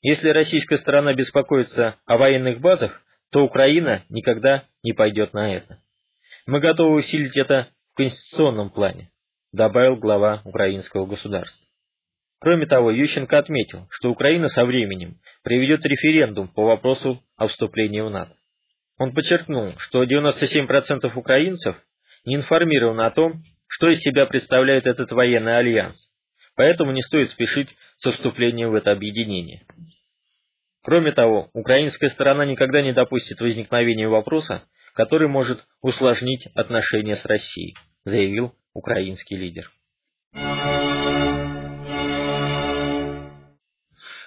если 0.00 0.30
российская 0.30 0.78
сторона 0.78 1.12
беспокоится 1.12 1.96
о 2.06 2.16
военных 2.16 2.60
базах, 2.60 3.02
то 3.30 3.44
Украина 3.44 4.04
никогда 4.08 4.64
не 4.82 4.94
пойдет 4.94 5.34
на 5.34 5.54
это. 5.54 5.82
Мы 6.46 6.60
готовы 6.60 6.94
усилить 6.94 7.36
это 7.36 7.68
в 7.92 7.96
конституционном 7.98 8.70
плане, 8.70 9.10
добавил 9.52 9.96
глава 9.96 10.42
украинского 10.44 11.06
государства. 11.06 11.66
Кроме 12.40 12.66
того, 12.66 12.90
Ющенко 12.90 13.38
отметил, 13.38 13.88
что 13.90 14.10
Украина 14.10 14.48
со 14.48 14.64
временем 14.64 15.18
проведет 15.42 15.84
референдум 15.84 16.48
по 16.48 16.64
вопросу 16.64 17.22
о 17.36 17.48
вступлении 17.48 18.00
в 18.00 18.10
НАТО. 18.10 18.34
Он 18.98 19.12
подчеркнул, 19.12 19.74
что 19.78 20.04
97% 20.04 21.12
украинцев 21.14 21.76
не 22.24 22.36
информированы 22.36 23.02
о 23.02 23.10
том, 23.10 23.42
что 23.66 23.88
из 23.88 24.00
себя 24.00 24.26
представляет 24.26 24.86
этот 24.86 25.10
военный 25.12 25.58
альянс, 25.58 26.12
поэтому 26.54 26.92
не 26.92 27.02
стоит 27.02 27.28
спешить 27.30 27.76
со 27.96 28.12
вступлением 28.12 28.70
в 28.70 28.74
это 28.74 28.92
объединение. 28.92 29.64
Кроме 30.82 31.12
того, 31.12 31.50
украинская 31.52 32.08
сторона 32.08 32.44
никогда 32.44 32.82
не 32.82 32.92
допустит 32.92 33.40
возникновения 33.40 34.08
вопроса, 34.08 34.62
который 34.94 35.28
может 35.28 35.66
усложнить 35.80 36.46
отношения 36.54 37.16
с 37.16 37.24
Россией, 37.24 37.76
заявил 38.04 38.54
украинский 38.74 39.36
лидер. 39.36 39.70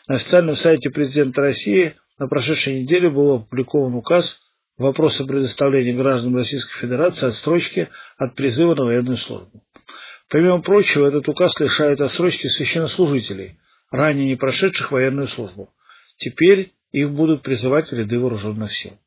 На 0.08 0.16
официальном 0.16 0.56
сайте 0.56 0.90
президента 0.90 1.42
России 1.42 1.96
на 2.20 2.28
прошедшей 2.28 2.82
неделе 2.82 3.10
был 3.10 3.36
опубликован 3.36 3.96
указ 3.96 4.40
вопроса 4.78 5.26
предоставления 5.26 5.94
гражданам 5.94 6.36
Российской 6.38 6.80
Федерации 6.80 7.28
отсрочки 7.28 7.90
от 8.18 8.36
призыва 8.36 8.76
на 8.76 8.86
военную 8.86 9.18
службу. 9.18 9.64
Помимо 10.28 10.62
прочего, 10.62 11.08
этот 11.08 11.28
указ 11.28 11.60
лишает 11.60 12.02
отсрочки 12.02 12.48
священнослужителей, 12.48 13.60
ранее 13.90 14.26
не 14.26 14.36
прошедших 14.36 14.92
военную 14.92 15.28
службу. 15.28 15.74
Теперь 16.18 16.74
их 16.92 17.12
будут 17.12 17.42
призывать 17.42 17.90
в 17.90 17.94
ряды 17.94 18.20
вооруженных 18.20 18.74
сил. 18.74 18.98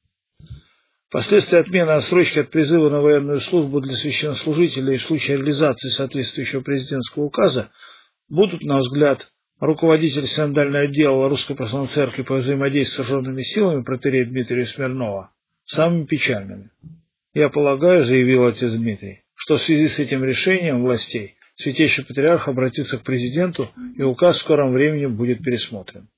Последствия 1.15 1.61
отмены 1.61 1.91
отсрочки 1.91 2.41
от 2.41 2.51
призыва 2.51 2.91
на 2.91 3.01
военную 3.01 3.41
службу 3.41 3.81
для 3.81 3.95
священнослужителей 3.95 4.97
в 4.97 5.05
случае 5.05 5.37
реализации 5.37 5.87
соответствующего 5.87 6.61
президентского 6.61 7.23
указа 7.23 7.71
будут, 8.29 8.63
на 8.63 8.81
взгляд 8.81 9.29
руководителя 9.61 10.27
синодального 10.27 10.87
отдела 10.87 11.29
Русской 11.29 11.55
Православной 11.55 11.91
Церкви 11.91 12.23
по 12.23 12.35
взаимодействию 12.35 13.07
с 13.07 13.09
вооруженными 13.09 13.43
силами 13.43 13.85
протерея 13.85 14.25
Дмитрия 14.25 14.65
Смирнова 14.65 15.31
самыми 15.65 16.05
печальными. 16.07 16.71
Я 17.33 17.49
полагаю, 17.49 18.05
заявил 18.05 18.49
отец 18.49 18.73
Дмитрий, 18.73 19.23
что 19.37 19.59
в 19.59 19.63
связи 19.63 19.87
с 19.87 20.01
этим 20.01 20.25
решением 20.25 20.83
властей 20.83 21.37
Святейший 21.55 22.05
Патриарх 22.07 22.49
обратится 22.49 22.99
к 22.99 23.05
президенту, 23.05 23.71
и 23.97 24.03
указ 24.03 24.39
в 24.39 24.41
скором 24.41 24.73
времени 24.73 25.07
будет 25.07 25.45
пересмотрен. 25.45 26.09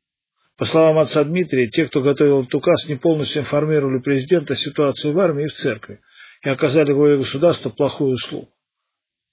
По 0.57 0.65
словам 0.65 0.99
отца 0.99 1.23
Дмитрия, 1.23 1.69
те, 1.69 1.87
кто 1.87 2.01
готовил 2.01 2.41
этот 2.41 2.55
указ, 2.55 2.89
не 2.89 2.95
полностью 2.97 3.43
информировали 3.43 4.01
президента 4.01 4.55
о 4.55 4.57
ситуации 4.57 5.13
в 5.13 5.19
армии 5.19 5.45
и 5.45 5.49
в 5.49 5.53
церкви 5.53 6.01
и 6.43 6.49
оказали 6.49 6.93
главе 6.93 7.19
государства 7.19 7.71
плохую 7.71 8.15
услугу. 8.15 8.49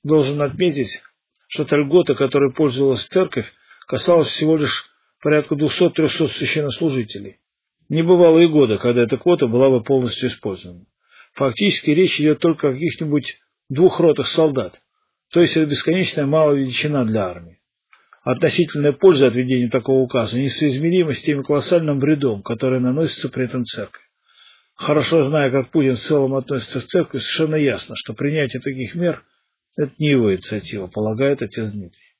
Должен 0.03 0.41
отметить, 0.41 1.01
что 1.47 1.63
та 1.63 1.77
льгота, 1.77 2.15
которой 2.15 2.51
пользовалась 2.53 3.05
церковь, 3.05 3.49
касалась 3.87 4.29
всего 4.29 4.57
лишь 4.57 4.85
порядка 5.21 5.55
200-300 5.55 6.27
священнослужителей. 6.29 7.39
Не 7.87 8.01
бывало 8.01 8.39
и 8.39 8.47
года, 8.47 8.77
когда 8.77 9.03
эта 9.03 9.17
квота 9.17 9.47
была 9.47 9.69
бы 9.69 9.83
полностью 9.83 10.29
использована. 10.29 10.85
Фактически 11.33 11.91
речь 11.91 12.19
идет 12.19 12.39
только 12.39 12.69
о 12.69 12.73
каких-нибудь 12.73 13.39
двух 13.69 13.99
ротах 13.99 14.27
солдат, 14.27 14.81
то 15.31 15.39
есть 15.39 15.55
это 15.55 15.67
бесконечная 15.67 16.25
малая 16.25 16.57
величина 16.57 17.05
для 17.05 17.27
армии. 17.27 17.62
Относительная 18.23 18.93
польза 18.93 19.27
от 19.27 19.35
введения 19.35 19.69
такого 19.69 19.99
указа 19.99 20.39
несоизмерима 20.39 21.13
с 21.13 21.21
тем 21.21 21.43
колоссальным 21.43 21.99
вредом, 21.99 22.41
который 22.41 22.79
наносится 22.79 23.27
при 23.27 23.45
этом 23.45 23.65
церкви. 23.65 23.99
Хорошо 24.75 25.23
зная, 25.23 25.51
как 25.51 25.71
Путин 25.71 25.97
в 25.97 25.99
целом 25.99 26.33
относится 26.35 26.79
к 26.79 26.85
церкви, 26.85 27.17
совершенно 27.17 27.57
ясно, 27.57 27.95
что 27.97 28.13
принятие 28.13 28.61
таких 28.61 28.95
мер– 28.95 29.23
это 29.77 29.91
не 29.99 30.11
его 30.11 30.33
инициатива, 30.33 30.87
полагает 30.87 31.41
отец 31.41 31.69
Дмитрий. 31.71 32.15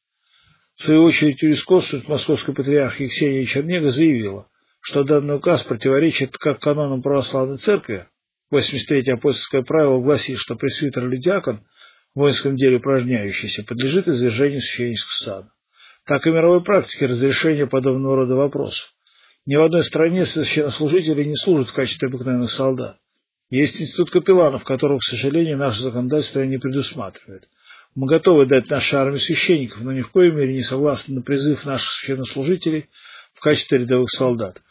В 0.76 0.84
свою 0.84 1.04
очередь, 1.04 1.42
юрисконсульт 1.42 2.10
Московской 2.10 2.54
патриархии 2.54 3.06
Ксения 3.06 3.46
Чернега 3.46 3.88
заявила, 3.88 4.50
что 4.82 5.06
данный 5.06 5.38
указ 5.38 5.64
противоречит 5.64 6.38
как 6.38 6.60
канонам 6.60 7.02
православной 7.02 7.60
церкви, 7.60 8.08
83-е 8.54 9.14
апостольское 9.14 9.64
правило 9.64 10.02
гласит, 10.02 10.38
что 10.38 10.56
пресвитер 10.56 11.08
или 11.08 11.16
диакон, 11.16 11.66
в 12.14 12.20
воинском 12.20 12.58
деле 12.58 12.78
упражняющийся, 12.78 13.64
подлежит 13.64 14.10
извержению 14.10 14.60
священнического 14.60 15.16
сада 15.16 15.53
так 16.06 16.26
и 16.26 16.32
мировой 16.32 16.64
практике 16.64 17.06
разрешения 17.06 17.68
подобного 17.68 18.18
рода 18.18 18.36
вопросов. 18.36 18.94
Ни 19.46 19.56
в 19.56 19.64
одной 19.64 19.84
стране 19.84 20.26
священнослужители 20.26 21.24
не 21.24 21.36
служат 21.36 21.70
в 21.70 21.74
качестве 21.74 22.08
обыкновенных 22.08 22.52
солдат. 22.52 22.98
Есть 23.50 23.80
институт 23.82 24.10
капелланов, 24.10 24.64
которого, 24.64 25.00
к 25.00 25.04
сожалению, 25.04 25.58
наше 25.58 25.84
законодательство 25.84 26.42
не 26.42 26.58
предусматривает. 26.58 27.48
Мы 27.96 28.08
готовы 28.08 28.48
дать 28.48 28.70
нашей 28.70 28.96
армии 28.96 29.18
священников, 29.18 29.82
но 29.82 29.92
ни 29.92 30.02
в 30.02 30.12
коей 30.12 30.32
мере 30.32 30.54
не 30.54 30.64
согласны 30.64 31.16
на 31.16 31.22
призыв 31.22 31.64
наших 31.66 31.90
священнослужителей 31.92 32.90
в 33.34 33.40
качестве 33.42 33.80
рядовых 33.80 34.10
солдат. 34.10 34.62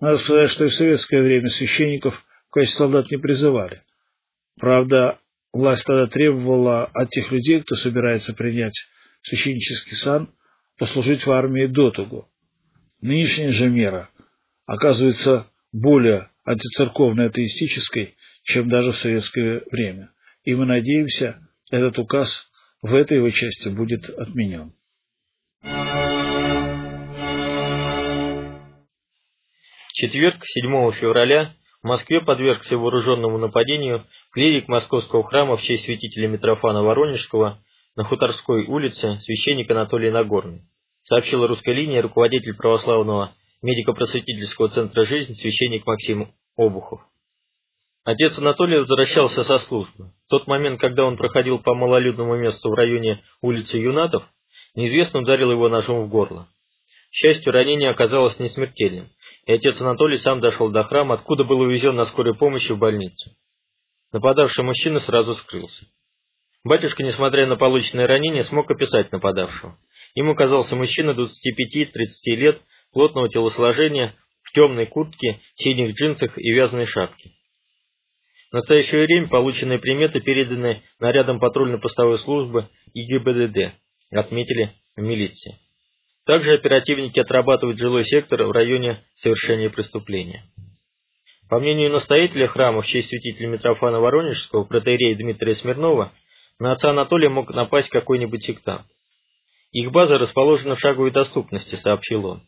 Надо 0.00 0.18
сказать, 0.18 0.50
что 0.50 0.64
и 0.64 0.68
в 0.68 0.74
советское 0.74 1.22
время 1.22 1.48
священников 1.48 2.14
в 2.48 2.50
качестве 2.52 2.78
солдат 2.78 3.10
не 3.10 3.16
призывали. 3.16 3.82
Правда, 4.60 5.18
власть 5.52 5.84
тогда 5.84 6.06
требовала 6.06 6.84
от 6.84 7.08
тех 7.10 7.32
людей, 7.32 7.62
кто 7.62 7.74
собирается 7.74 8.34
принять 8.34 8.76
священнический 9.22 9.96
сан, 9.96 10.30
послужить 10.78 11.26
в 11.26 11.30
армии 11.30 11.66
дотугу. 11.66 12.28
Нынешняя 13.00 13.52
же 13.52 13.68
мера 13.68 14.08
оказывается 14.66 15.50
более 15.72 16.30
антицерковной, 16.44 17.26
атеистической, 17.26 18.16
чем 18.44 18.68
даже 18.68 18.92
в 18.92 18.96
советское 18.96 19.62
время. 19.70 20.10
И 20.44 20.54
мы 20.54 20.66
надеемся, 20.66 21.38
этот 21.70 21.98
указ 21.98 22.50
в 22.82 22.94
этой 22.94 23.16
его 23.18 23.30
части 23.30 23.68
будет 23.68 24.08
отменен. 24.10 24.72
Четверг, 29.94 30.44
7 30.44 30.92
февраля, 30.92 31.52
в 31.82 31.86
Москве 31.86 32.20
подвергся 32.20 32.76
вооруженному 32.76 33.38
нападению 33.38 34.04
клирик 34.32 34.68
Московского 34.68 35.22
храма 35.22 35.56
в 35.56 35.62
честь 35.62 35.84
святителя 35.84 36.28
Митрофана 36.28 36.82
Воронежского 36.82 37.58
на 37.96 38.04
Хуторской 38.04 38.66
улице 38.66 39.18
священник 39.18 39.70
Анатолий 39.70 40.10
Нагорный, 40.10 40.62
сообщила 41.02 41.46
русская 41.46 41.74
линия 41.74 42.02
руководитель 42.02 42.56
православного 42.56 43.32
медико-просветительского 43.62 44.68
центра 44.68 45.04
«Жизнь» 45.04 45.34
священник 45.34 45.86
Максим 45.86 46.34
Обухов. 46.56 47.00
Отец 48.04 48.38
Анатолий 48.38 48.78
возвращался 48.78 49.44
со 49.44 49.58
службы. 49.60 50.12
В 50.26 50.28
тот 50.28 50.46
момент, 50.46 50.80
когда 50.80 51.04
он 51.04 51.16
проходил 51.16 51.58
по 51.58 51.74
малолюдному 51.74 52.36
месту 52.36 52.68
в 52.68 52.74
районе 52.74 53.22
улицы 53.40 53.78
Юнатов, 53.78 54.24
неизвестно 54.74 55.20
ударил 55.20 55.52
его 55.52 55.68
ножом 55.68 56.04
в 56.04 56.08
горло. 56.08 56.48
К 57.10 57.14
счастью, 57.14 57.52
ранение 57.52 57.90
оказалось 57.90 58.38
несмертельным, 58.40 59.08
и 59.46 59.52
отец 59.52 59.80
Анатолий 59.80 60.18
сам 60.18 60.40
дошел 60.40 60.68
до 60.70 60.82
храма, 60.82 61.14
откуда 61.14 61.44
был 61.44 61.60
увезен 61.60 61.94
на 61.94 62.06
скорой 62.06 62.34
помощи 62.34 62.72
в 62.72 62.78
больницу. 62.78 63.30
Нападавший 64.12 64.64
мужчина 64.64 64.98
сразу 65.00 65.36
скрылся. 65.36 65.86
Батюшка, 66.64 67.02
несмотря 67.02 67.46
на 67.46 67.56
полученное 67.56 68.06
ранение, 68.06 68.42
смог 68.42 68.70
описать 68.70 69.12
нападавшего. 69.12 69.76
Ему 70.14 70.34
казался 70.34 70.74
мужчина 70.74 71.10
25-30 71.10 72.36
лет, 72.36 72.62
плотного 72.92 73.28
телосложения, 73.28 74.14
в 74.42 74.52
темной 74.52 74.86
куртке, 74.86 75.40
синих 75.56 75.94
джинсах 75.94 76.38
и 76.38 76.50
вязаной 76.52 76.86
шапке. 76.86 77.32
В 78.50 78.54
настоящее 78.54 79.02
время 79.04 79.28
полученные 79.28 79.78
приметы 79.78 80.20
переданы 80.20 80.82
нарядом 81.00 81.38
патрульно-постовой 81.38 82.18
службы 82.18 82.68
и 82.94 83.02
ГИБДД, 83.02 83.74
отметили 84.12 84.70
в 84.96 85.02
милиции. 85.02 85.56
Также 86.24 86.54
оперативники 86.54 87.18
отрабатывают 87.18 87.78
жилой 87.78 88.04
сектор 88.04 88.44
в 88.44 88.52
районе 88.52 89.02
совершения 89.16 89.68
преступления. 89.68 90.44
По 91.50 91.58
мнению 91.58 91.90
настоятеля 91.90 92.46
храма 92.46 92.80
в 92.80 92.86
честь 92.86 93.08
святителя 93.08 93.48
Митрофана 93.48 94.00
Воронежского, 94.00 94.64
протеерея 94.64 95.14
Дмитрия 95.16 95.54
Смирнова, 95.54 96.12
на 96.58 96.72
отца 96.72 96.90
Анатолия 96.90 97.28
мог 97.28 97.50
напасть 97.50 97.88
какой-нибудь 97.88 98.44
сектант. 98.44 98.86
Их 99.72 99.90
база 99.90 100.18
расположена 100.18 100.76
в 100.76 100.80
шаговой 100.80 101.10
доступности, 101.10 101.74
сообщил 101.74 102.26
он. 102.26 102.42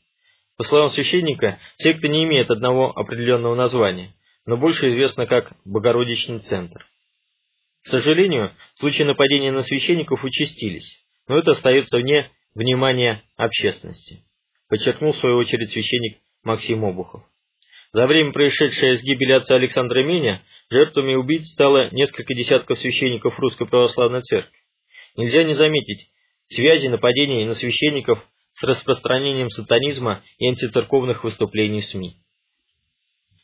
По 0.57 0.65
словам 0.65 0.91
священника, 0.91 1.59
секта 1.77 2.09
не 2.09 2.25
имеет 2.25 2.51
одного 2.51 2.97
определенного 2.97 3.55
названия, 3.55 4.15
но 4.47 4.57
больше 4.57 4.91
известна 4.91 5.27
как 5.27 5.53
Богородичный 5.65 6.39
центр. 6.39 6.87
К 7.83 7.89
сожалению, 7.89 8.53
случаи 8.77 9.03
нападения 9.03 9.53
на 9.53 9.63
священников 9.63 10.25
участились, 10.25 11.05
но 11.29 11.39
это 11.39 11.53
остается 11.53 11.99
вне 11.99 12.31
внимания 12.55 13.23
общественности, 13.37 14.25
подчеркнул 14.69 15.13
в 15.13 15.19
свою 15.19 15.37
очередь 15.37 15.71
священник 15.71 16.19
Максим 16.43 16.85
Обухов. 16.85 17.23
За 17.93 18.07
время 18.07 18.33
происшедшей 18.33 18.95
с 18.95 19.03
гибелью 19.03 19.37
отца 19.37 19.57
Александра 19.57 20.03
Меня 20.03 20.43
жертвами 20.71 21.15
убийц 21.15 21.49
стало 21.49 21.91
несколько 21.93 22.35
десятков 22.35 22.79
священников 22.79 23.39
Русской 23.39 23.67
Православной 23.67 24.23
Церкви. 24.23 24.59
Нельзя 25.17 25.45
не 25.45 25.55
заметить 25.55 26.11
связи 26.47 26.89
нападений 26.89 27.45
на 27.45 27.55
священников 27.55 28.19
с 28.55 28.63
распространением 28.63 29.51
сатанизма 29.51 30.23
и 30.39 30.49
антицерковных 30.49 31.25
выступлений 31.25 31.81
в 31.81 31.87
СМИ. 31.87 32.17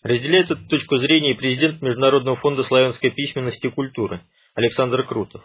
Разделяет 0.02 0.50
эту 0.50 0.66
точку 0.66 0.98
зрения 0.98 1.34
президент 1.34 1.80
Международного 1.80 2.36
фонда 2.36 2.62
славянской 2.64 3.10
письменности 3.10 3.66
и 3.66 3.70
культуры 3.70 4.20
Александр 4.54 5.04
Крутов. 5.06 5.42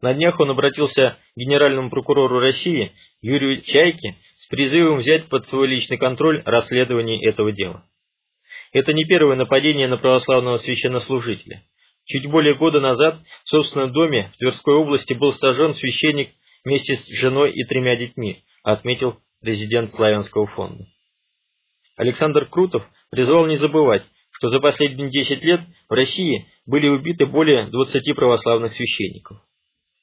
На 0.00 0.14
днях 0.14 0.38
он 0.40 0.50
обратился 0.50 1.16
к 1.34 1.38
генеральному 1.38 1.90
прокурору 1.90 2.38
России 2.38 2.92
Юрию 3.20 3.62
Чайке 3.62 4.16
с 4.36 4.46
призывом 4.48 4.98
взять 4.98 5.28
под 5.28 5.46
свой 5.46 5.68
личный 5.68 5.96
контроль 5.96 6.42
расследование 6.44 7.24
этого 7.24 7.52
дела. 7.52 7.84
Это 8.72 8.94
не 8.94 9.04
первое 9.04 9.36
нападение 9.36 9.86
на 9.86 9.98
православного 9.98 10.56
священнослужителя. 10.56 11.62
Чуть 12.04 12.26
более 12.26 12.54
года 12.54 12.80
назад 12.80 13.20
в 13.44 13.48
собственном 13.48 13.92
доме 13.92 14.32
в 14.34 14.38
Тверской 14.38 14.74
области 14.74 15.12
был 15.12 15.32
сожжен 15.32 15.74
священник 15.74 16.30
вместе 16.64 16.94
с 16.94 17.06
женой 17.08 17.52
и 17.52 17.64
тремя 17.64 17.96
детьми, 17.96 18.44
отметил 18.62 19.18
президент 19.40 19.90
Славянского 19.90 20.46
фонда. 20.46 20.86
Александр 21.96 22.46
Крутов 22.46 22.88
призвал 23.10 23.46
не 23.46 23.56
забывать, 23.56 24.04
что 24.30 24.48
за 24.48 24.58
последние 24.58 25.10
10 25.10 25.42
лет 25.44 25.60
в 25.88 25.92
России 25.92 26.46
были 26.66 26.88
убиты 26.88 27.26
более 27.26 27.66
20 27.66 28.16
православных 28.16 28.72
священников. 28.72 29.38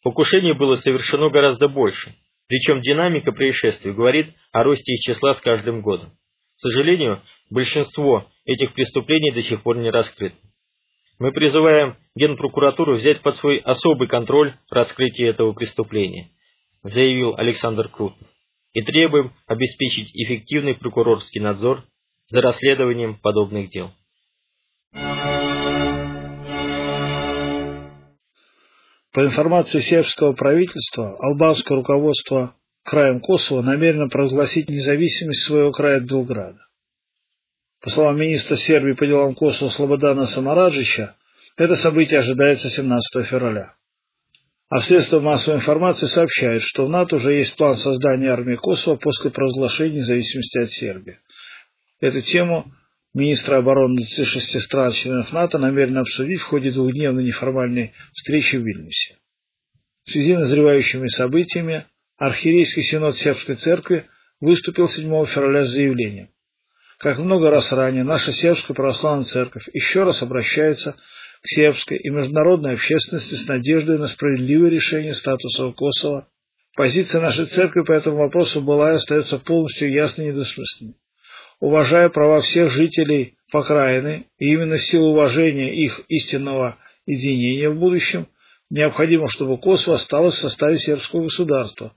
Покушений 0.04 0.54
было 0.54 0.76
совершено 0.76 1.30
гораздо 1.30 1.68
больше, 1.68 2.16
причем 2.48 2.82
динамика 2.82 3.32
происшествий 3.32 3.92
говорит 3.92 4.34
о 4.52 4.64
росте 4.64 4.94
их 4.94 5.02
числа 5.02 5.34
с 5.34 5.42
каждым 5.42 5.82
годом. 5.82 6.12
К 6.56 6.62
сожалению, 6.62 7.22
большинство 7.50 8.30
этих 8.50 8.74
преступлений 8.74 9.32
до 9.32 9.42
сих 9.42 9.62
пор 9.62 9.78
не 9.78 9.92
раскрыто. 9.92 10.36
Мы 11.20 11.32
призываем 11.32 11.96
Генпрокуратуру 12.16 12.96
взять 12.96 13.22
под 13.22 13.36
свой 13.36 13.58
особый 13.60 14.08
контроль 14.08 14.56
раскрытие 14.70 15.30
этого 15.30 15.54
преступления, 15.54 16.30
заявил 16.82 17.36
Александр 17.36 17.90
Крутов, 17.90 18.28
и 18.74 18.82
требуем 18.82 19.34
обеспечить 19.46 20.10
эффективный 20.16 20.76
прокурорский 20.76 21.42
надзор 21.42 21.84
за 22.28 22.42
расследованием 22.42 23.20
подобных 23.20 23.70
дел. 23.70 23.92
По 29.12 29.26
информации 29.26 29.80
сербского 29.80 30.34
правительства, 30.34 31.18
албанское 31.20 31.76
руководство 31.76 32.56
краем 32.84 33.20
Косово 33.20 33.62
намерено 33.62 34.08
провозгласить 34.08 34.70
независимость 34.70 35.44
своего 35.44 35.72
края 35.72 35.98
от 35.98 36.04
Белграда. 36.04 36.60
По 37.82 37.90
словам 37.90 38.20
министра 38.20 38.56
Сербии 38.56 38.94
по 38.94 39.08
делам 39.08 39.36
Косово 39.36 39.70
Слободана 39.70 40.26
Самараджича, 40.26 41.16
это 41.56 41.76
событие 41.76 42.20
ожидается 42.20 42.70
17 42.70 43.26
февраля. 43.26 43.76
А 44.70 44.82
средства 44.82 45.20
массовой 45.20 45.58
информации 45.58 46.08
сообщают, 46.08 46.64
что 46.64 46.86
в 46.86 46.90
НАТО 46.90 47.16
уже 47.16 47.34
есть 47.34 47.56
план 47.56 47.76
создания 47.76 48.30
армии 48.30 48.56
Косово 48.56 48.98
после 48.98 49.32
провозглашения 49.32 49.98
независимости 49.98 50.58
от 50.58 50.70
Сербии. 50.70 51.20
Эту 52.02 52.22
тему 52.22 52.72
министра 53.14 53.58
обороны 53.58 54.04
36 54.04 54.62
стран-членов 54.62 55.32
НАТО 55.32 55.58
намерены 55.58 56.00
обсудить 56.00 56.42
в 56.42 56.46
ходе 56.46 56.72
двухдневной 56.72 57.24
неформальной 57.24 57.94
встречи 58.14 58.58
в 58.58 58.62
Вильнюсе. 58.62 59.18
В 60.06 60.12
связи 60.12 60.36
с 60.36 60.40
назревающими 60.40 61.08
событиями 61.08 61.86
Архиерейский 62.18 62.84
синод 62.84 63.18
Сербской 63.18 63.56
церкви 63.56 64.08
выступил 64.42 64.90
7 64.90 65.26
февраля 65.26 65.66
с 65.66 65.70
заявлением. 65.70 66.30
Как 67.00 67.18
много 67.18 67.50
раз 67.50 67.72
ранее, 67.72 68.04
наша 68.04 68.32
Сербская 68.32 68.76
православная 68.76 69.26
церковь 69.26 69.68
еще 69.74 70.04
раз 70.04 70.22
обращается 70.22 70.94
к 71.42 71.48
сербской 71.48 71.98
и 71.98 72.10
международной 72.10 72.74
общественности 72.74 73.36
с 73.36 73.48
надеждой 73.48 73.98
на 73.98 74.08
справедливое 74.08 74.70
решение 74.70 75.16
статуса 75.16 75.72
Косово. 75.72 76.28
Позиция 76.76 77.22
нашей 77.22 77.46
церкви 77.46 77.82
по 77.82 77.94
этому 77.94 78.18
вопросу 78.18 78.62
была 78.62 78.92
и 78.92 78.96
остается 78.96 79.40
полностью 79.40 79.92
ясной 79.92 80.28
и 80.28 80.30
недвусмысленной 80.30 80.96
уважая 81.60 82.10
права 82.10 82.42
всех 82.42 82.72
жителей 82.72 83.36
покраины, 83.52 84.28
и 84.38 84.54
именно 84.54 84.78
в 84.78 84.84
силу 84.84 85.12
уважения 85.12 85.74
их 85.76 86.02
истинного 86.08 86.78
единения 87.06 87.70
в 87.70 87.80
будущем, 87.80 88.28
необходимо, 88.70 89.28
чтобы 89.30 89.60
Косово 89.60 89.98
осталось 89.98 90.36
в 90.36 90.40
составе 90.40 90.78
сербского 90.78 91.24
государства 91.24 91.94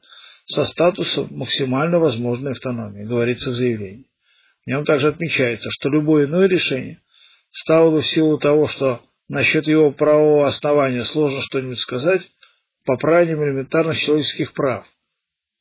со 0.47 0.65
статусом 0.65 1.29
максимально 1.31 1.99
возможной 1.99 2.53
автономии, 2.53 3.05
говорится 3.05 3.51
в 3.51 3.55
заявлении. 3.55 4.07
В 4.65 4.69
нем 4.69 4.85
также 4.85 5.09
отмечается, 5.09 5.69
что 5.71 5.89
любое 5.89 6.27
иное 6.27 6.49
решение 6.49 7.01
стало 7.51 7.91
бы 7.91 8.01
в 8.01 8.07
силу 8.07 8.39
того, 8.39 8.69
что 8.69 9.03
насчет 9.29 9.67
его 9.67 9.91
правового 9.91 10.47
основания 10.47 11.05
сложно 11.05 11.41
что-нибудь 11.41 11.81
сказать, 11.81 12.23
попранием 12.85 13.43
элементарных 13.43 13.99
человеческих 13.99 14.53
прав. 14.53 14.87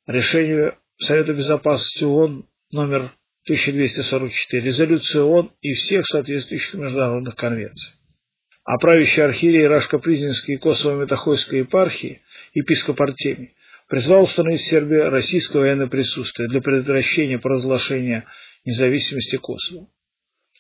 Решение 0.08 0.78
Совета 0.98 1.34
Безопасности 1.34 2.04
ООН 2.04 2.46
номер 2.72 3.14
1244, 3.46 4.64
резолюцию 4.64 5.26
ООН 5.26 5.52
и 5.62 5.74
всех 5.74 6.06
соответствующих 6.06 6.76
международных 6.76 7.36
конвенций. 7.36 7.94
А 8.64 8.78
правящий 8.78 9.24
архиерей 9.24 9.66
Рашко-Призненской 9.68 10.56
и 10.56 10.58
Косово-Метахойской 10.60 11.60
епархии, 11.60 12.22
епископ 12.54 13.02
Артемий, 13.02 13.56
призвал 13.88 14.24
установить 14.24 14.62
в 14.62 14.70
Сербии 14.70 14.98
российское 14.98 15.60
военное 15.60 15.88
присутствие 15.88 16.48
для 16.50 16.62
предотвращения 16.62 17.40
провозглашения 17.40 18.26
независимости 18.66 19.38
Косово. 19.38 19.88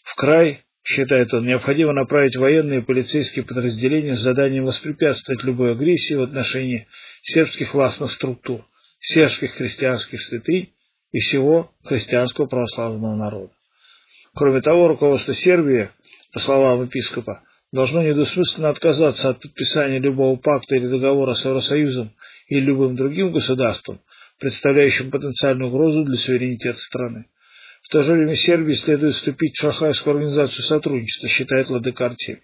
В 0.04 0.16
край, 0.16 0.64
считает 0.84 1.34
он, 1.34 1.46
необходимо 1.46 1.94
направить 1.94 2.36
военные 2.36 2.80
и 2.80 2.84
полицейские 2.84 3.46
подразделения 3.46 4.16
с 4.16 4.22
заданием 4.22 4.66
воспрепятствовать 4.66 5.44
любой 5.44 5.74
агрессии 5.74 6.16
в 6.16 6.24
отношении 6.24 6.88
сербских 7.22 7.74
властных 7.74 8.12
структур, 8.12 8.66
сербских 9.00 9.54
христианских 9.54 10.22
святынь 10.22 10.74
и 11.12 11.20
всего 11.20 11.72
христианского 11.84 12.48
православного 12.48 13.16
народа. 13.16 13.54
Кроме 14.34 14.62
того, 14.62 14.88
руководство 14.88 15.34
Сербии, 15.34 15.92
по 16.34 16.40
словам 16.40 16.84
епископа, 16.84 17.44
должно 17.72 18.02
недвусмысленно 18.02 18.70
отказаться 18.70 19.30
от 19.30 19.42
подписания 19.42 20.00
любого 20.00 20.38
пакта 20.38 20.76
или 20.76 20.88
договора 20.88 21.34
с 21.34 21.46
Евросоюзом 21.46 22.14
или 22.48 22.62
любым 22.62 22.96
другим 22.96 23.32
государством, 23.32 24.02
представляющим 24.40 25.12
потенциальную 25.12 25.70
угрозу 25.70 26.04
для 26.04 26.16
суверенитета 26.16 26.78
страны. 26.78 27.26
В 27.92 27.94
то 27.94 28.04
же 28.04 28.14
время 28.14 28.36
Сербии 28.36 28.72
следует 28.72 29.16
вступить 29.16 29.58
в 29.58 29.62
Шанхайскую 29.62 30.14
организацию 30.14 30.64
сотрудничества, 30.64 31.28
считает 31.28 31.70
Ладыка 31.70 32.06
Артемий. 32.06 32.42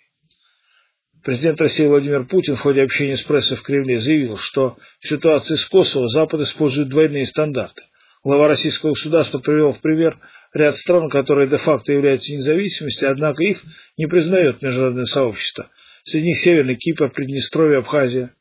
Президент 1.24 1.62
России 1.62 1.88
Владимир 1.88 2.26
Путин 2.26 2.58
в 2.58 2.60
ходе 2.60 2.84
общения 2.84 3.16
с 3.16 3.22
прессой 3.22 3.56
в 3.56 3.62
Кремле 3.62 3.98
заявил, 3.98 4.36
что 4.36 4.76
в 5.00 5.08
ситуации 5.08 5.56
с 5.56 5.66
Косово 5.66 6.10
Запад 6.10 6.42
использует 6.42 6.90
двойные 6.90 7.26
стандарты. 7.26 7.82
Глава 8.26 8.50
российского 8.50 8.90
государства 8.90 9.40
привел 9.40 9.72
в 9.72 9.80
пример 9.80 10.20
ряд 10.54 10.76
стран, 10.76 11.10
которые 11.10 11.48
де-факто 11.48 11.94
являются 11.94 12.34
независимостью, 12.34 13.10
однако 13.10 13.42
их 13.42 13.64
не 13.96 14.08
признает 14.08 14.62
международное 14.62 15.06
сообщество. 15.06 15.70
Среди 16.04 16.26
них 16.28 16.40
Северный 16.40 16.76
Кипр, 16.76 17.10
Приднестровье, 17.10 17.78
Абхазия. 17.78 18.34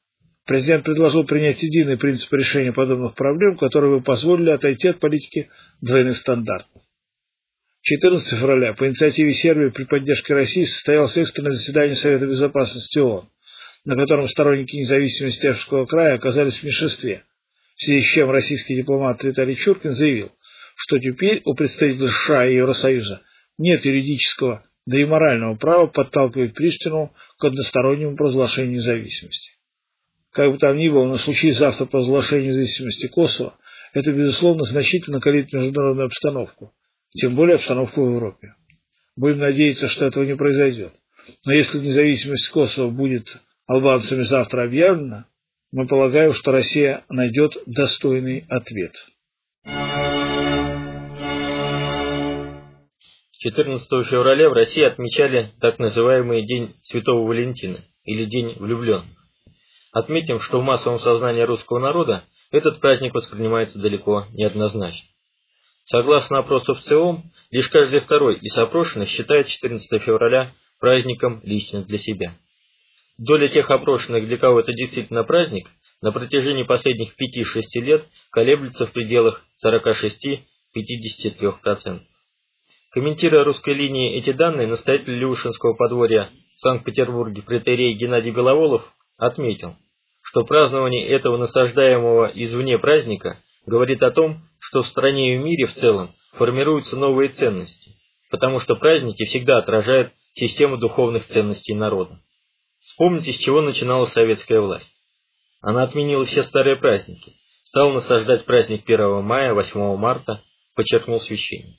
Президент 0.44 0.82
предложил 0.82 1.22
принять 1.22 1.62
единый 1.62 1.98
принцип 1.98 2.32
решения 2.32 2.72
подобных 2.72 3.14
проблем, 3.14 3.56
которые 3.58 3.96
бы 3.96 4.02
позволили 4.02 4.50
отойти 4.50 4.88
от 4.88 4.98
политики 4.98 5.50
двойных 5.80 6.16
стандартов. 6.16 6.82
14 7.88 8.40
февраля 8.40 8.74
по 8.74 8.88
инициативе 8.88 9.32
Сербии 9.32 9.68
при 9.68 9.84
поддержке 9.84 10.34
России 10.34 10.64
состоялось 10.64 11.16
экстренное 11.18 11.52
заседание 11.52 11.94
Совета 11.94 12.26
Безопасности 12.26 12.98
ООН, 12.98 13.30
на 13.84 13.94
котором 13.94 14.26
сторонники 14.26 14.74
независимости 14.74 15.42
Терского 15.42 15.86
края 15.86 16.16
оказались 16.16 16.56
в 16.56 16.64
меньшинстве, 16.64 17.22
в 17.76 17.84
связи 17.84 18.02
с 18.02 18.06
чем 18.06 18.32
российский 18.32 18.74
дипломат 18.74 19.22
Виталий 19.22 19.54
Чуркин 19.54 19.92
заявил, 19.92 20.32
что 20.74 20.98
теперь 20.98 21.42
у 21.44 21.54
представителей 21.54 22.08
США 22.08 22.48
и 22.48 22.56
Евросоюза 22.56 23.20
нет 23.56 23.84
юридического, 23.84 24.64
да 24.84 25.00
и 25.00 25.04
морального 25.04 25.54
права 25.54 25.86
подталкивать 25.86 26.54
Приштину 26.54 27.14
к 27.38 27.44
одностороннему 27.44 28.16
провозглашению 28.16 28.78
независимости. 28.78 29.52
Как 30.32 30.50
бы 30.50 30.58
там 30.58 30.76
ни 30.76 30.88
было, 30.88 31.06
но 31.06 31.18
случай 31.18 31.52
завтра 31.52 31.84
провозглашения 31.84 32.48
независимости 32.48 33.06
Косово, 33.06 33.56
это, 33.94 34.12
безусловно, 34.12 34.64
значительно 34.64 35.20
калит 35.20 35.52
международную 35.52 36.06
обстановку, 36.06 36.74
тем 37.10 37.34
более 37.34 37.56
обстановку 37.56 38.04
в 38.04 38.14
Европе. 38.14 38.54
Будем 39.16 39.38
надеяться, 39.38 39.88
что 39.88 40.06
этого 40.06 40.24
не 40.24 40.36
произойдет. 40.36 40.92
Но 41.44 41.52
если 41.52 41.78
независимость 41.78 42.48
Косово 42.50 42.90
будет 42.90 43.42
албанцами 43.66 44.20
завтра 44.20 44.64
объявлена, 44.64 45.26
мы 45.72 45.86
полагаем, 45.86 46.32
что 46.32 46.52
Россия 46.52 47.04
найдет 47.08 47.56
достойный 47.66 48.44
ответ. 48.48 48.92
14 53.38 53.88
февраля 54.08 54.48
в 54.48 54.54
России 54.54 54.82
отмечали 54.82 55.52
так 55.60 55.78
называемый 55.78 56.44
День 56.46 56.74
Святого 56.82 57.26
Валентина 57.26 57.78
или 58.04 58.24
День 58.24 58.54
влюбленных. 58.58 59.16
Отметим, 59.92 60.40
что 60.40 60.60
в 60.60 60.64
массовом 60.64 60.98
сознании 60.98 61.42
русского 61.42 61.78
народа 61.78 62.24
этот 62.50 62.80
праздник 62.80 63.14
воспринимается 63.14 63.78
далеко 63.78 64.26
неоднозначно. 64.32 65.08
Согласно 65.86 66.38
опросу 66.38 66.74
в 66.74 66.80
ЦИОМ, 66.80 67.22
лишь 67.52 67.68
каждый 67.68 68.00
второй 68.00 68.34
из 68.36 68.58
опрошенных 68.58 69.08
считает 69.08 69.46
14 69.46 70.02
февраля 70.02 70.50
праздником 70.80 71.40
лично 71.44 71.84
для 71.84 71.98
себя. 71.98 72.32
Доля 73.18 73.46
тех 73.48 73.70
опрошенных, 73.70 74.26
для 74.26 74.36
кого 74.36 74.60
это 74.60 74.72
действительно 74.72 75.22
праздник, 75.22 75.68
на 76.02 76.12
протяжении 76.12 76.64
последних 76.64 77.12
5-6 77.12 77.62
лет 77.82 78.04
колеблется 78.30 78.86
в 78.86 78.92
пределах 78.92 79.42
46-53%. 79.64 82.00
Комментируя 82.90 83.44
русской 83.44 83.74
линии 83.74 84.18
эти 84.18 84.32
данные, 84.32 84.66
настоятель 84.66 85.14
Люшинского 85.14 85.76
подворья 85.76 86.28
в 86.56 86.62
Санкт-Петербурге 86.62 87.42
претерей 87.42 87.94
Геннадий 87.94 88.32
Беловолов 88.32 88.82
отметил, 89.18 89.76
что 90.22 90.44
празднование 90.44 91.06
этого 91.06 91.36
насаждаемого 91.36 92.32
извне 92.34 92.76
праздника 92.78 93.38
говорит 93.66 94.02
о 94.02 94.10
том, 94.10 94.42
что 94.58 94.82
в 94.82 94.88
стране 94.88 95.34
и 95.34 95.38
в 95.38 95.42
мире 95.42 95.66
в 95.66 95.74
целом 95.74 96.14
формируются 96.32 96.96
новые 96.96 97.30
ценности, 97.30 97.92
потому 98.30 98.60
что 98.60 98.76
праздники 98.76 99.24
всегда 99.24 99.58
отражают 99.58 100.12
систему 100.34 100.76
духовных 100.76 101.26
ценностей 101.26 101.74
народа. 101.74 102.20
Вспомните, 102.80 103.32
с 103.32 103.36
чего 103.36 103.60
начинала 103.60 104.06
советская 104.06 104.60
власть. 104.60 104.92
Она 105.60 105.82
отменила 105.82 106.24
все 106.24 106.42
старые 106.42 106.76
праздники, 106.76 107.32
стала 107.64 107.92
насаждать 107.92 108.44
праздник 108.44 108.82
1 108.84 109.24
мая, 109.24 109.54
8 109.54 109.96
марта, 109.96 110.42
подчеркнул 110.74 111.20
священник. 111.20 111.76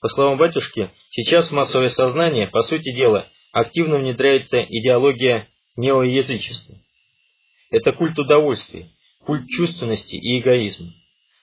По 0.00 0.08
словам 0.08 0.38
батюшки, 0.38 0.90
сейчас 1.10 1.48
в 1.48 1.54
массовое 1.54 1.88
сознание, 1.88 2.48
по 2.48 2.62
сути 2.62 2.92
дела, 2.94 3.26
активно 3.52 3.96
внедряется 3.96 4.62
идеология 4.62 5.48
неоязычества. 5.76 6.76
Это 7.70 7.92
культ 7.92 8.18
удовольствия, 8.18 8.86
культ 9.26 9.46
чувственности 9.48 10.14
и 10.16 10.38
эгоизма. 10.38 10.92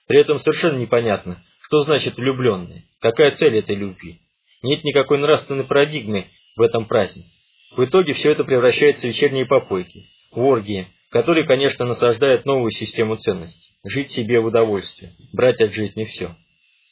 При 0.06 0.20
этом 0.20 0.38
совершенно 0.38 0.78
непонятно, 0.78 1.42
что 1.62 1.78
значит 1.84 2.16
влюбленные, 2.16 2.84
какая 3.00 3.32
цель 3.32 3.58
этой 3.58 3.76
любви. 3.76 4.20
Нет 4.62 4.84
никакой 4.84 5.18
нравственной 5.18 5.64
парадигмы 5.64 6.26
в 6.56 6.62
этом 6.62 6.86
празднике. 6.86 7.28
В 7.76 7.84
итоге 7.84 8.12
все 8.14 8.30
это 8.30 8.44
превращается 8.44 9.06
в 9.06 9.10
вечерние 9.10 9.46
попойки, 9.46 10.04
в 10.32 10.40
оргии, 10.40 10.86
которые, 11.10 11.46
конечно, 11.46 11.84
насаждают 11.84 12.44
новую 12.44 12.70
систему 12.70 13.16
ценностей. 13.16 13.74
Жить 13.84 14.10
себе 14.10 14.40
в 14.40 14.46
удовольствие, 14.46 15.12
брать 15.32 15.60
от 15.60 15.72
жизни 15.72 16.04
все. 16.04 16.34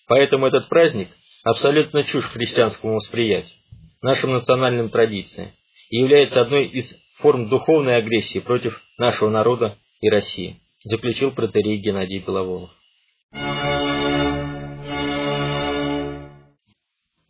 Поэтому 0.06 0.46
этот 0.46 0.68
праздник 0.68 1.08
абсолютно 1.44 2.02
чушь 2.02 2.26
христианскому 2.26 2.94
восприятию, 2.94 3.56
нашим 4.02 4.32
национальным 4.32 4.88
традициям, 4.88 5.50
и 5.90 5.98
является 5.98 6.40
одной 6.40 6.66
из 6.66 6.94
форм 7.18 7.48
духовной 7.48 7.96
агрессии 7.96 8.40
против 8.40 8.82
нашего 8.98 9.30
народа 9.30 9.76
и 10.00 10.10
России 10.10 10.60
заключил 10.82 11.30
протерей 11.30 11.78
Геннадий 11.78 12.18
Беловолов. 12.18 12.70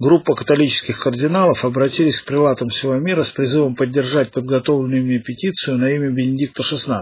Группа 0.04 0.34
католических 0.34 0.98
кардиналов 0.98 1.64
обратились 1.64 2.20
к 2.20 2.26
прилатам 2.26 2.68
всего 2.68 2.96
мира 2.96 3.22
с 3.22 3.30
призывом 3.30 3.74
поддержать 3.74 4.32
подготовленную 4.32 5.00
ими 5.00 5.16
петицию 5.16 5.78
на 5.78 5.90
имя 5.92 6.10
Бенедикта 6.10 6.62
XVI. 6.62 7.00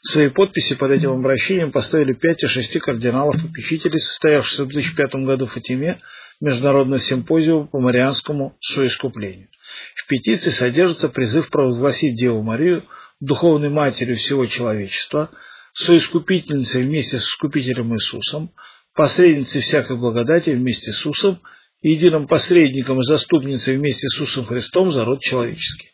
Свои 0.00 0.28
подписи 0.28 0.76
под 0.76 0.92
этим 0.92 1.10
обращением 1.10 1.72
поставили 1.72 2.12
пять 2.12 2.44
из 2.44 2.50
шести 2.50 2.78
кардиналов-попечителей, 2.78 3.98
состоявшихся 3.98 4.62
в 4.62 4.68
2005 4.68 5.14
году 5.26 5.46
в 5.46 5.54
Фатиме 5.54 5.98
Международного 6.40 7.00
симпозиума 7.00 7.66
по 7.66 7.80
Марианскому 7.80 8.56
соискуплению. 8.60 9.48
В 9.96 10.06
петиции 10.06 10.50
содержится 10.50 11.08
призыв 11.08 11.50
провозгласить 11.50 12.14
Деву 12.14 12.44
Марию 12.44 12.84
духовной 13.18 13.70
матерью 13.70 14.14
всего 14.14 14.46
человечества, 14.46 15.30
соискупительницей 15.72 16.84
вместе 16.84 17.18
с 17.18 17.24
искупителем 17.24 17.92
Иисусом, 17.92 18.52
посредницей 18.94 19.62
всякой 19.62 19.96
благодати 19.96 20.50
вместе 20.50 20.92
с 20.92 20.98
Иисусом, 20.98 21.40
единым 21.84 22.26
посредником 22.26 22.98
и 22.98 23.04
заступницей 23.04 23.76
вместе 23.76 24.08
с 24.08 24.14
Иисусом 24.14 24.46
Христом 24.46 24.90
за 24.90 25.04
род 25.04 25.20
человеческий. 25.20 25.90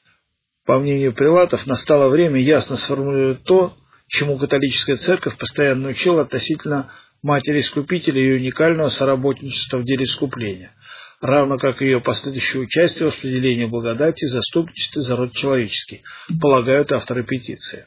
По 0.65 0.79
мнению 0.79 1.13
прилатов, 1.13 1.67
настало 1.67 2.09
время 2.09 2.41
ясно 2.41 2.77
сформулировать 2.77 3.43
то, 3.43 3.77
чему 4.07 4.39
католическая 4.39 4.97
церковь 4.97 5.37
постоянно 5.37 5.89
учила 5.89 6.23
относительно 6.23 6.93
матери 7.23 7.61
Искупителя 7.61 8.23
и 8.23 8.39
уникального 8.39 8.89
соработничества 8.89 9.79
в 9.79 9.85
деле 9.85 10.05
искупления, 10.05 10.73
равно 11.21 11.59
как 11.59 11.83
и 11.83 11.87
ее 11.87 12.01
последующее 12.01 12.63
участие 12.63 13.09
в 13.09 13.13
распределении 13.13 13.67
благодати 13.67 14.25
и 14.25 14.29
заступничестве 14.29 15.03
за 15.03 15.17
род 15.17 15.33
человеческий, 15.33 16.03
полагают 16.41 16.93
авторы 16.93 17.25
петиции. 17.25 17.87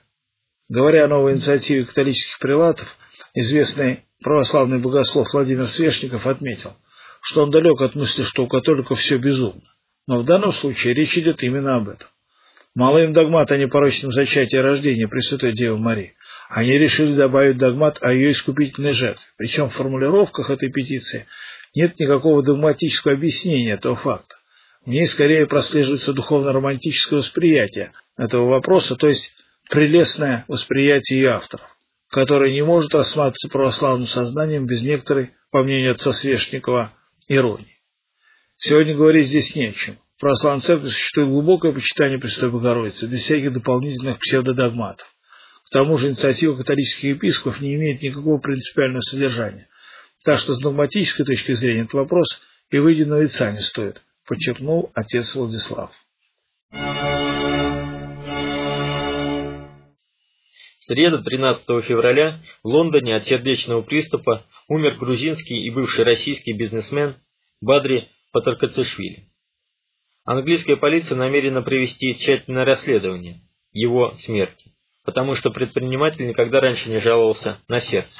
Говоря 0.67 1.05
о 1.05 1.07
новой 1.07 1.33
инициативе 1.33 1.85
католических 1.85 2.37
прилатов, 2.39 2.87
известный 3.33 4.05
православный 4.21 4.79
богослов 4.79 5.31
Владимир 5.31 5.65
Свешников 5.67 6.27
отметил, 6.27 6.75
что 7.23 7.43
он 7.43 7.51
далек 7.51 7.79
от 7.79 7.95
мысли, 7.95 8.23
что 8.23 8.43
у 8.43 8.47
католиков 8.49 8.99
все 8.99 9.17
безумно. 9.17 9.63
Но 10.07 10.19
в 10.19 10.25
данном 10.25 10.51
случае 10.51 10.93
речь 10.93 11.17
идет 11.17 11.41
именно 11.41 11.75
об 11.75 11.88
этом. 11.88 12.09
Мало 12.75 13.01
им 13.01 13.13
догмат 13.13 13.49
о 13.51 13.57
непорочном 13.57 14.12
зачатии 14.12 14.57
и 14.57 14.62
рождении 14.62 15.05
Пресвятой 15.05 15.53
Девы 15.53 15.77
Марии. 15.77 16.15
Они 16.49 16.77
решили 16.77 17.15
добавить 17.15 17.57
догмат 17.57 17.97
о 18.01 18.12
ее 18.12 18.31
искупительной 18.31 18.91
жертве. 18.91 19.23
Причем 19.38 19.69
в 19.69 19.73
формулировках 19.73 20.49
этой 20.49 20.69
петиции 20.69 21.25
нет 21.73 21.97
никакого 21.97 22.43
догматического 22.43 23.13
объяснения 23.13 23.71
этого 23.71 23.95
факта. 23.95 24.36
В 24.86 24.89
ней 24.89 25.07
скорее 25.07 25.47
прослеживается 25.47 26.12
духовно-романтическое 26.12 27.19
восприятие 27.19 27.93
этого 28.17 28.49
вопроса, 28.49 28.97
то 28.97 29.07
есть 29.07 29.31
прелестное 29.69 30.43
восприятие 30.49 31.21
ее 31.21 31.29
авторов, 31.29 31.65
которое 32.09 32.51
не 32.51 32.63
может 32.65 32.93
рассматриваться 32.93 33.47
православным 33.47 34.07
сознанием 34.07 34.65
без 34.65 34.81
некоторой, 34.81 35.31
по 35.51 35.63
мнению 35.63 35.91
отца 35.91 36.12
Свешникова, 36.12 36.91
иронии. 37.27 37.77
Сегодня 38.57 38.95
говорить 38.95 39.27
здесь 39.27 39.55
не 39.55 39.67
о 39.67 39.73
чем. 39.73 39.97
В 40.17 40.21
православной 40.21 40.62
церкви 40.62 40.89
существует 40.89 41.29
глубокое 41.29 41.73
почитание 41.73 42.19
Пресвятой 42.19 42.51
Богородицы 42.51 43.07
без 43.07 43.21
всяких 43.21 43.53
дополнительных 43.53 44.19
псевдодогматов. 44.19 45.07
К 45.65 45.69
тому 45.71 45.97
же 45.97 46.09
инициатива 46.09 46.55
католических 46.55 47.15
епископов 47.15 47.59
не 47.62 47.75
имеет 47.75 48.01
никакого 48.01 48.38
принципиального 48.38 49.01
содержания. 49.01 49.67
Так 50.23 50.39
что 50.39 50.53
с 50.53 50.59
догматической 50.59 51.25
точки 51.25 51.51
зрения 51.53 51.81
этот 51.81 51.95
вопрос 51.95 52.41
и 52.69 52.77
на 52.77 53.19
лица 53.19 53.51
не 53.51 53.62
стоит, 53.62 54.01
подчеркнул 54.25 54.91
отец 54.95 55.36
Владислав. 55.36 55.91
В 60.84 60.86
среду 60.86 61.24
13 61.24 61.63
февраля 61.86 62.41
в 62.62 62.67
Лондоне 62.67 63.15
от 63.15 63.24
сердечного 63.24 63.84
приступа 63.84 64.43
умер 64.67 64.98
грузинский 65.00 65.65
и 65.65 65.69
бывший 65.69 66.04
российский 66.04 66.52
бизнесмен 66.52 67.15
Бадри 67.62 68.10
Патаркацишвили. 68.34 69.30
Английская 70.26 70.76
полиция 70.76 71.15
намерена 71.15 71.62
провести 71.62 72.15
тщательное 72.15 72.65
расследование 72.65 73.39
его 73.72 74.12
смерти, 74.15 74.74
потому 75.06 75.36
что 75.36 75.52
предприниматель 75.52 76.28
никогда 76.28 76.60
раньше 76.60 76.89
не 76.89 76.98
жаловался 76.98 77.60
на 77.69 77.80
сердце. 77.80 78.19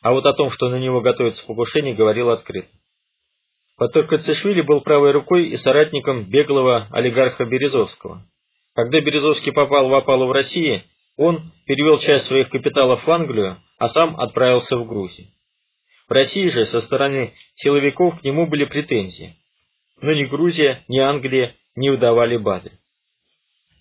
А 0.00 0.12
вот 0.12 0.26
о 0.26 0.32
том, 0.32 0.52
что 0.52 0.68
на 0.68 0.78
него 0.78 1.00
готовится 1.00 1.44
покушение, 1.44 1.92
говорил 1.92 2.30
открыто. 2.30 2.68
Патаркацишвили 3.78 4.60
был 4.60 4.80
правой 4.80 5.10
рукой 5.10 5.48
и 5.48 5.56
соратником 5.56 6.22
беглого 6.30 6.86
олигарха 6.92 7.46
Березовского. 7.46 8.22
Когда 8.76 9.00
Березовский 9.00 9.50
попал 9.50 9.88
в 9.88 9.94
опалу 9.94 10.28
в 10.28 10.32
России, 10.32 10.84
он 11.16 11.52
перевел 11.66 11.98
часть 11.98 12.26
своих 12.26 12.50
капиталов 12.50 13.06
в 13.06 13.10
Англию, 13.10 13.56
а 13.78 13.88
сам 13.88 14.18
отправился 14.18 14.76
в 14.76 14.86
Грузию. 14.86 15.28
В 16.08 16.12
России 16.12 16.48
же 16.48 16.66
со 16.66 16.80
стороны 16.80 17.34
силовиков 17.56 18.20
к 18.20 18.24
нему 18.24 18.46
были 18.46 18.64
претензии, 18.64 19.34
но 20.00 20.12
ни 20.12 20.24
Грузия, 20.24 20.84
ни 20.88 20.98
Англия 20.98 21.54
не 21.74 21.90
выдавали 21.90 22.36
Бадры. 22.36 22.72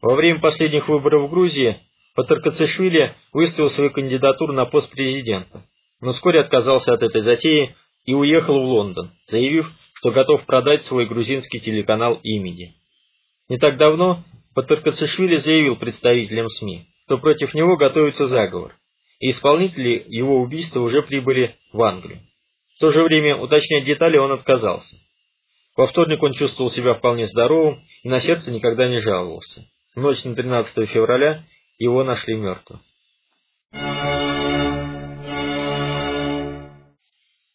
Во 0.01 0.15
время 0.15 0.39
последних 0.39 0.87
выборов 0.87 1.27
в 1.27 1.31
Грузии 1.31 1.77
Патаркацишвили 2.15 3.13
выставил 3.33 3.69
свою 3.69 3.91
кандидатуру 3.91 4.53
на 4.53 4.65
пост 4.65 4.89
президента, 4.89 5.63
но 5.99 6.13
вскоре 6.13 6.39
отказался 6.39 6.93
от 6.93 7.03
этой 7.03 7.21
затеи 7.21 7.75
и 8.05 8.13
уехал 8.13 8.59
в 8.59 8.63
Лондон, 8.63 9.11
заявив, 9.27 9.69
что 9.95 10.11
готов 10.11 10.45
продать 10.45 10.83
свой 10.83 11.07
грузинский 11.07 11.59
телеканал 11.59 12.19
«Имиди». 12.23 12.73
Не 13.49 13.57
так 13.57 13.77
давно 13.77 14.23
Патаркацишвили 14.53 15.35
заявил 15.35 15.75
представителям 15.75 16.49
СМИ, 16.49 16.87
что 17.05 17.19
против 17.19 17.53
него 17.53 17.77
готовится 17.77 18.27
заговор, 18.27 18.75
и 19.19 19.29
исполнители 19.29 20.03
его 20.07 20.41
убийства 20.41 20.81
уже 20.81 21.03
прибыли 21.03 21.55
в 21.71 21.81
Англию. 21.81 22.21
В 22.75 22.79
то 22.79 22.91
же 22.91 23.03
время 23.03 23.37
уточнять 23.37 23.85
детали 23.85 24.17
он 24.17 24.31
отказался. 24.31 24.97
Во 25.77 25.87
вторник 25.87 26.21
он 26.23 26.33
чувствовал 26.33 26.71
себя 26.71 26.93
вполне 26.93 27.27
здоровым 27.27 27.81
и 28.03 28.09
на 28.09 28.19
сердце 28.19 28.51
никогда 28.51 28.87
не 28.87 29.01
жаловался. 29.01 29.65
В 29.93 30.01
ночь 30.01 30.23
на 30.23 30.35
13 30.35 30.89
февраля 30.89 31.43
его 31.77 32.03
нашли 32.03 32.35
мертвым. 32.35 32.81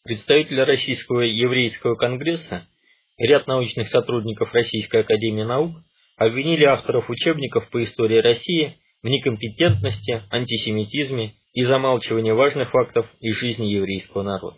Представители 0.04 0.60
Российского 0.60 1.20
еврейского 1.20 1.94
конгресса 1.94 2.66
и 3.16 3.26
ряд 3.26 3.46
научных 3.46 3.88
сотрудников 3.88 4.52
Российской 4.52 5.00
академии 5.00 5.42
наук 5.42 5.76
обвинили 6.16 6.64
авторов 6.64 7.10
учебников 7.10 7.68
по 7.70 7.82
истории 7.82 8.18
России 8.18 8.76
в 9.02 9.08
некомпетентности, 9.08 10.22
антисемитизме 10.30 11.34
и 11.52 11.62
замалчивании 11.62 12.32
важных 12.32 12.70
фактов 12.70 13.06
из 13.20 13.36
жизни 13.36 13.66
еврейского 13.66 14.22
народа. 14.22 14.56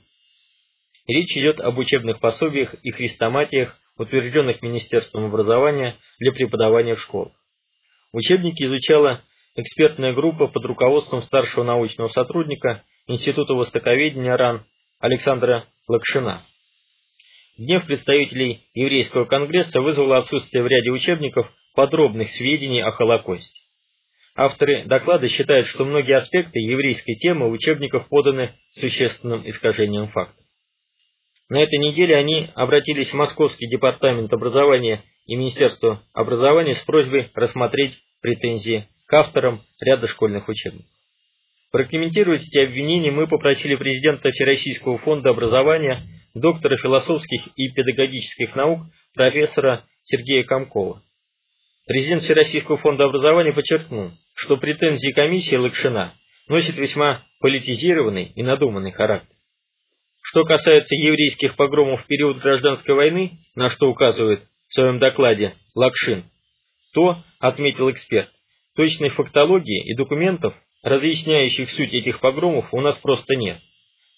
Речь 1.07 1.37
идет 1.37 1.61
об 1.61 1.79
учебных 1.79 2.21
пособиях 2.21 2.75
и 2.83 2.91
хрестоматиях, 2.91 3.77
утвержденных 3.99 4.63
Министерством 4.63 5.27
образования 5.27 5.97
для 6.19 6.33
преподавания 6.33 6.95
в 6.95 7.01
школах. 7.01 7.33
Учебники 8.13 8.65
изучала 8.65 9.23
экспертная 9.55 10.13
группа 10.13 10.49
под 10.49 10.65
руководством 10.65 11.23
старшего 11.23 11.65
научного 11.65 12.09
сотрудника 12.09 12.83
Института 13.07 13.55
востоковедения 13.55 14.37
РАН 14.37 14.65
Александра 15.01 15.65
Лакшина. 15.89 16.41
Гнев 17.59 17.85
представителей 17.87 18.63
еврейского 18.75 19.25
конгресса 19.25 19.81
вызвало 19.81 20.19
отсутствие 20.19 20.63
в 20.65 20.67
ряде 20.67 20.91
учебников 20.91 21.53
подробных 21.75 22.31
сведений 22.31 22.81
о 22.81 22.93
Холокосте. 22.93 23.62
Авторы 24.35 24.85
доклада 24.85 25.29
считают, 25.29 25.67
что 25.67 25.85
многие 25.85 26.17
аспекты 26.17 26.59
еврейской 26.59 27.15
темы 27.15 27.49
в 27.49 27.53
учебниках 27.53 28.09
поданы 28.09 28.53
существенным 28.73 29.47
искажением 29.47 30.09
фактов. 30.09 30.45
На 31.51 31.63
этой 31.63 31.79
неделе 31.79 32.17
они 32.17 32.49
обратились 32.55 33.11
в 33.11 33.15
Московский 33.15 33.69
департамент 33.69 34.33
образования 34.33 35.05
и 35.27 35.37
Министерство 35.37 36.03
образования 36.15 36.75
с 36.75 36.81
просьбой 36.81 37.29
рассмотреть 37.35 37.99
претензии 38.23 38.89
к 39.07 39.13
авторам 39.13 39.61
ряда 39.81 40.07
школьных 40.07 40.49
учебников. 40.49 40.89
Прокомментировать 41.71 42.47
эти 42.47 42.59
обвинения 42.59 43.11
мы 43.11 43.27
попросили 43.27 43.75
президента 43.77 44.31
Всероссийского 44.31 44.97
фонда 44.97 45.31
образования, 45.31 46.03
доктора 46.35 46.79
философских 46.79 47.49
и 47.57 47.69
педагогических 47.69 48.57
наук, 48.57 48.81
профессора 49.15 49.85
Сергея 50.03 50.45
Комкова. 50.45 51.03
Президент 51.87 52.23
Всероссийского 52.23 52.79
фонда 52.79 53.05
образования 53.05 53.53
подчеркнул, 53.53 54.13
что 54.35 54.57
претензии 54.57 55.13
комиссии 55.13 55.57
Лакшина 55.57 56.15
носят 56.49 56.77
весьма 56.77 57.23
политизированный 57.41 58.33
и 58.35 58.43
надуманный 58.43 58.93
характер. 58.93 59.35
Что 60.23 60.45
касается 60.45 60.95
еврейских 60.95 61.57
погромов 61.57 62.03
в 62.03 62.07
период 62.07 62.39
гражданской 62.39 62.95
войны, 62.95 63.33
на 63.57 63.69
что 63.69 63.89
указывает 63.89 64.43
в 64.69 64.75
своем 64.75 64.99
докладе 64.99 65.55
Лакшин, 65.75 66.25
то, 66.95 67.19
отметил 67.39 67.91
эксперт, 67.91 68.31
точной 68.75 69.11
фактологии 69.11 69.91
и 69.91 69.95
документов, 69.95 70.55
разъясняющих 70.83 71.71
суть 71.71 71.95
этих 71.95 72.21
погромов, 72.21 72.73
у 72.73 72.81
нас 72.81 72.97
просто 72.97 73.35
нет. 73.37 73.59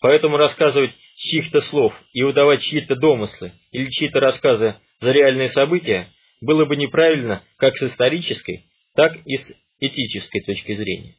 Поэтому 0.00 0.36
рассказывать 0.36 0.92
чьих-то 1.16 1.60
слов 1.60 1.94
и 2.12 2.22
выдавать 2.22 2.62
чьи-то 2.62 2.94
домыслы 2.96 3.52
или 3.70 3.88
чьи-то 3.88 4.20
рассказы 4.20 4.76
за 5.00 5.12
реальные 5.12 5.48
события 5.48 6.08
было 6.40 6.64
бы 6.64 6.76
неправильно 6.76 7.42
как 7.56 7.76
с 7.76 7.82
исторической, 7.82 8.66
так 8.94 9.16
и 9.24 9.36
с 9.36 9.52
этической 9.86 10.40
точки 10.40 10.74
зрения. 10.74 11.16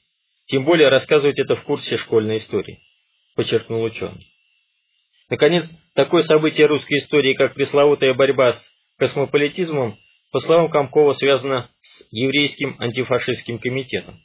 Тем 0.48 0.66
более 0.66 0.90
рассказывать 0.90 1.40
это 1.40 1.56
в 1.56 1.64
курсе 1.64 1.98
школьной 1.98 2.38
истории, 2.38 2.80
подчеркнул 3.36 3.84
ученый. 3.84 4.28
Наконец, 5.30 5.68
такое 5.96 6.22
событие 6.22 6.68
русской 6.68 7.00
истории, 7.00 7.34
как 7.34 7.56
пресловутая 7.56 8.14
борьба 8.14 8.54
с 8.54 8.70
космополитизмом, 8.98 9.96
по 10.32 10.40
словам 10.40 10.70
Комкова, 10.70 11.14
связано 11.14 11.70
с 11.82 12.06
еврейским 12.12 12.76
антифашистским 12.80 13.58
комитетом. 13.58 14.20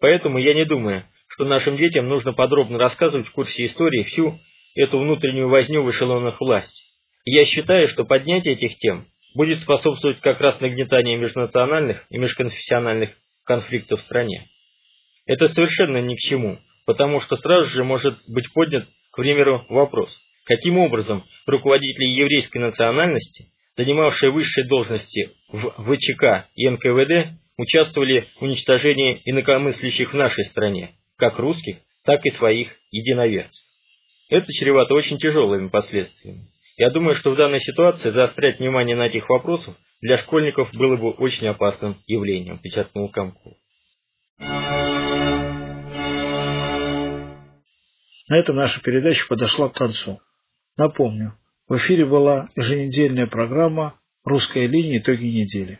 Поэтому 0.00 0.38
я 0.38 0.54
не 0.54 0.64
думаю, 0.64 1.04
что 1.28 1.44
нашим 1.44 1.76
детям 1.76 2.08
нужно 2.08 2.32
подробно 2.32 2.78
рассказывать 2.78 3.26
в 3.26 3.32
курсе 3.32 3.66
истории 3.66 4.02
всю 4.04 4.38
эту 4.74 4.98
внутреннюю 4.98 5.48
возню 5.48 5.82
в 5.82 5.90
эшелонах 5.90 6.40
власти. 6.40 6.82
Я 7.24 7.44
считаю, 7.44 7.88
что 7.88 8.04
поднятие 8.04 8.54
этих 8.54 8.76
тем 8.78 9.06
будет 9.34 9.60
способствовать 9.60 10.20
как 10.20 10.40
раз 10.40 10.60
нагнетанию 10.60 11.18
межнациональных 11.20 12.04
и 12.10 12.18
межконфессиональных 12.18 13.10
конфликтов 13.52 14.00
в 14.00 14.04
стране. 14.04 14.48
Это 15.26 15.46
совершенно 15.46 15.98
ни 15.98 16.14
к 16.14 16.18
чему, 16.18 16.58
потому 16.86 17.20
что 17.20 17.36
сразу 17.36 17.68
же 17.68 17.84
может 17.84 18.18
быть 18.26 18.52
поднят 18.52 18.86
к 19.12 19.16
примеру, 19.16 19.64
вопрос, 19.68 20.10
каким 20.46 20.78
образом 20.78 21.22
руководители 21.46 22.06
еврейской 22.06 22.58
национальности, 22.58 23.44
занимавшие 23.76 24.32
высшие 24.32 24.66
должности 24.66 25.28
в 25.52 25.94
ВЧК 25.94 26.48
и 26.54 26.66
НКВД, 26.68 27.38
участвовали 27.58 28.26
в 28.38 28.42
уничтожении 28.42 29.20
инакомыслящих 29.26 30.14
в 30.14 30.16
нашей 30.16 30.44
стране, 30.44 30.94
как 31.18 31.38
русских, 31.38 31.76
так 32.04 32.24
и 32.24 32.30
своих 32.30 32.74
единоверцев. 32.90 33.62
Это 34.30 34.50
чревато 34.50 34.94
очень 34.94 35.18
тяжелыми 35.18 35.68
последствиями. 35.68 36.48
Я 36.78 36.90
думаю, 36.90 37.14
что 37.14 37.32
в 37.32 37.36
данной 37.36 37.60
ситуации 37.60 38.08
заострять 38.08 38.60
внимание 38.60 38.96
на 38.96 39.06
этих 39.08 39.28
вопросах 39.28 39.76
для 40.02 40.18
школьников 40.18 40.74
было 40.74 40.96
бы 40.96 41.10
очень 41.12 41.46
опасным 41.46 41.96
явлением, 42.06 42.58
подчеркнул 42.58 43.08
Комков. 43.10 43.54
На 48.28 48.38
этом 48.38 48.56
наша 48.56 48.82
передача 48.82 49.26
подошла 49.28 49.68
к 49.68 49.74
концу. 49.74 50.20
Напомню, 50.76 51.38
в 51.68 51.76
эфире 51.76 52.04
была 52.04 52.48
еженедельная 52.56 53.26
программа 53.26 54.00
«Русская 54.24 54.66
линия. 54.66 54.98
Итоги 54.98 55.26
недели». 55.26 55.78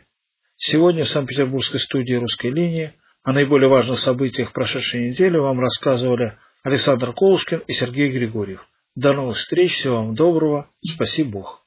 Сегодня 0.55 1.03
в 1.03 1.09
Санкт-Петербургской 1.09 1.79
студии 1.79 2.13
«Русской 2.13 2.51
линии» 2.51 2.93
о 3.23 3.33
наиболее 3.33 3.69
важных 3.69 3.99
событиях 3.99 4.53
прошедшей 4.53 5.09
недели 5.09 5.37
вам 5.37 5.59
рассказывали 5.59 6.37
Александр 6.63 7.13
Колушкин 7.13 7.63
и 7.67 7.73
Сергей 7.73 8.09
Григорьев. 8.09 8.65
До 8.95 9.13
новых 9.13 9.37
встреч, 9.37 9.73
всего 9.73 9.95
вам 9.97 10.15
доброго, 10.15 10.69
спаси 10.81 11.23
Бог. 11.23 11.62